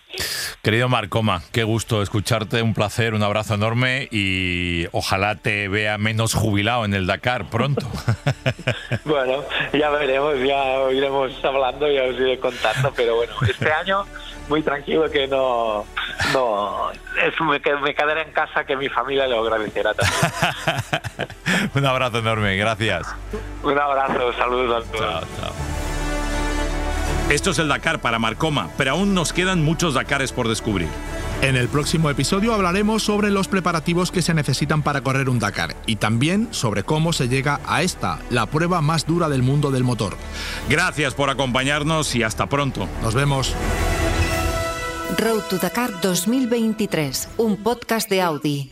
Querido 0.63 0.89
Marcoma, 0.89 1.43
qué 1.53 1.65
gusto 1.65 2.01
escucharte, 2.01 2.63
un 2.63 2.75
placer, 2.75 3.15
un 3.15 3.25
abrazo 3.25 3.55
enorme 3.55 4.07
y 4.13 4.87
ojalá 4.93 5.35
te 5.35 5.67
vea 5.67 5.99
menos 5.99 6.35
jubilado 6.35 6.85
en 6.85 6.95
el 6.95 7.09
Dakar 7.09 7.51
pronto. 7.51 7.89
bueno, 9.05 9.43
ya 9.73 9.91
veremos, 9.91 10.39
ya 10.47 10.93
iremos 10.93 11.45
hablando, 11.45 11.91
ya 11.91 12.05
os 12.05 12.15
iré 12.15 12.39
contando, 12.39 12.93
pero 12.95 13.17
bueno, 13.17 13.33
este 13.49 13.73
año 13.73 14.05
muy 14.49 14.63
tranquilo 14.63 15.11
que 15.11 15.27
no, 15.27 15.87
no 16.33 16.91
es, 16.93 17.41
me, 17.41 17.61
me 17.81 17.95
quedaré 17.95 18.23
en 18.23 18.33
casa 18.33 18.65
que 18.65 18.77
mi 18.77 18.89
familia 18.89 19.27
lo 19.27 19.41
agradecerá 19.41 19.95
también. 19.95 21.29
Un 21.75 21.87
abrazo 21.87 22.19
enorme, 22.19 22.57
gracias. 22.57 23.15
Un 23.63 23.79
abrazo, 23.79 24.33
saludos 24.35 24.85
a 24.85 24.91
todos. 24.91 25.01
Chao, 25.01 25.21
chao. 25.41 25.53
Esto 27.31 27.51
es 27.51 27.61
el 27.61 27.69
Dakar 27.69 28.01
para 28.01 28.19
Marcoma, 28.19 28.71
pero 28.77 28.93
aún 28.93 29.15
nos 29.15 29.33
quedan 29.33 29.63
muchos 29.63 29.95
Dakares 29.95 30.33
por 30.33 30.49
descubrir. 30.49 30.89
En 31.43 31.57
el 31.57 31.69
próximo 31.69 32.11
episodio 32.11 32.53
hablaremos 32.53 33.05
sobre 33.05 33.31
los 33.31 33.47
preparativos 33.47 34.11
que 34.11 34.21
se 34.21 34.35
necesitan 34.35 34.83
para 34.83 35.03
correr 35.03 35.29
un 35.29 35.39
Dakar 35.39 35.77
y 35.87 35.97
también 35.97 36.49
sobre 36.51 36.83
cómo 36.83 37.13
se 37.13 37.29
llega 37.29 37.61
a 37.67 37.83
esta, 37.83 38.19
la 38.31 38.47
prueba 38.47 38.83
más 38.83 39.07
dura 39.07 39.29
del 39.29 39.43
mundo 39.43 39.71
del 39.71 39.85
motor. 39.85 40.17
Gracias 40.69 41.15
por 41.15 41.31
acompañarnos 41.31 42.15
y 42.17 42.25
hasta 42.25 42.47
pronto. 42.47 42.89
Nos 43.01 43.15
vemos. 43.15 43.55
Road 45.19 45.43
to 45.49 45.59
Dakar 45.59 46.01
2023, 46.01 47.29
un 47.39 47.57
podcast 47.57 48.09
de 48.09 48.23
Audi. 48.23 48.71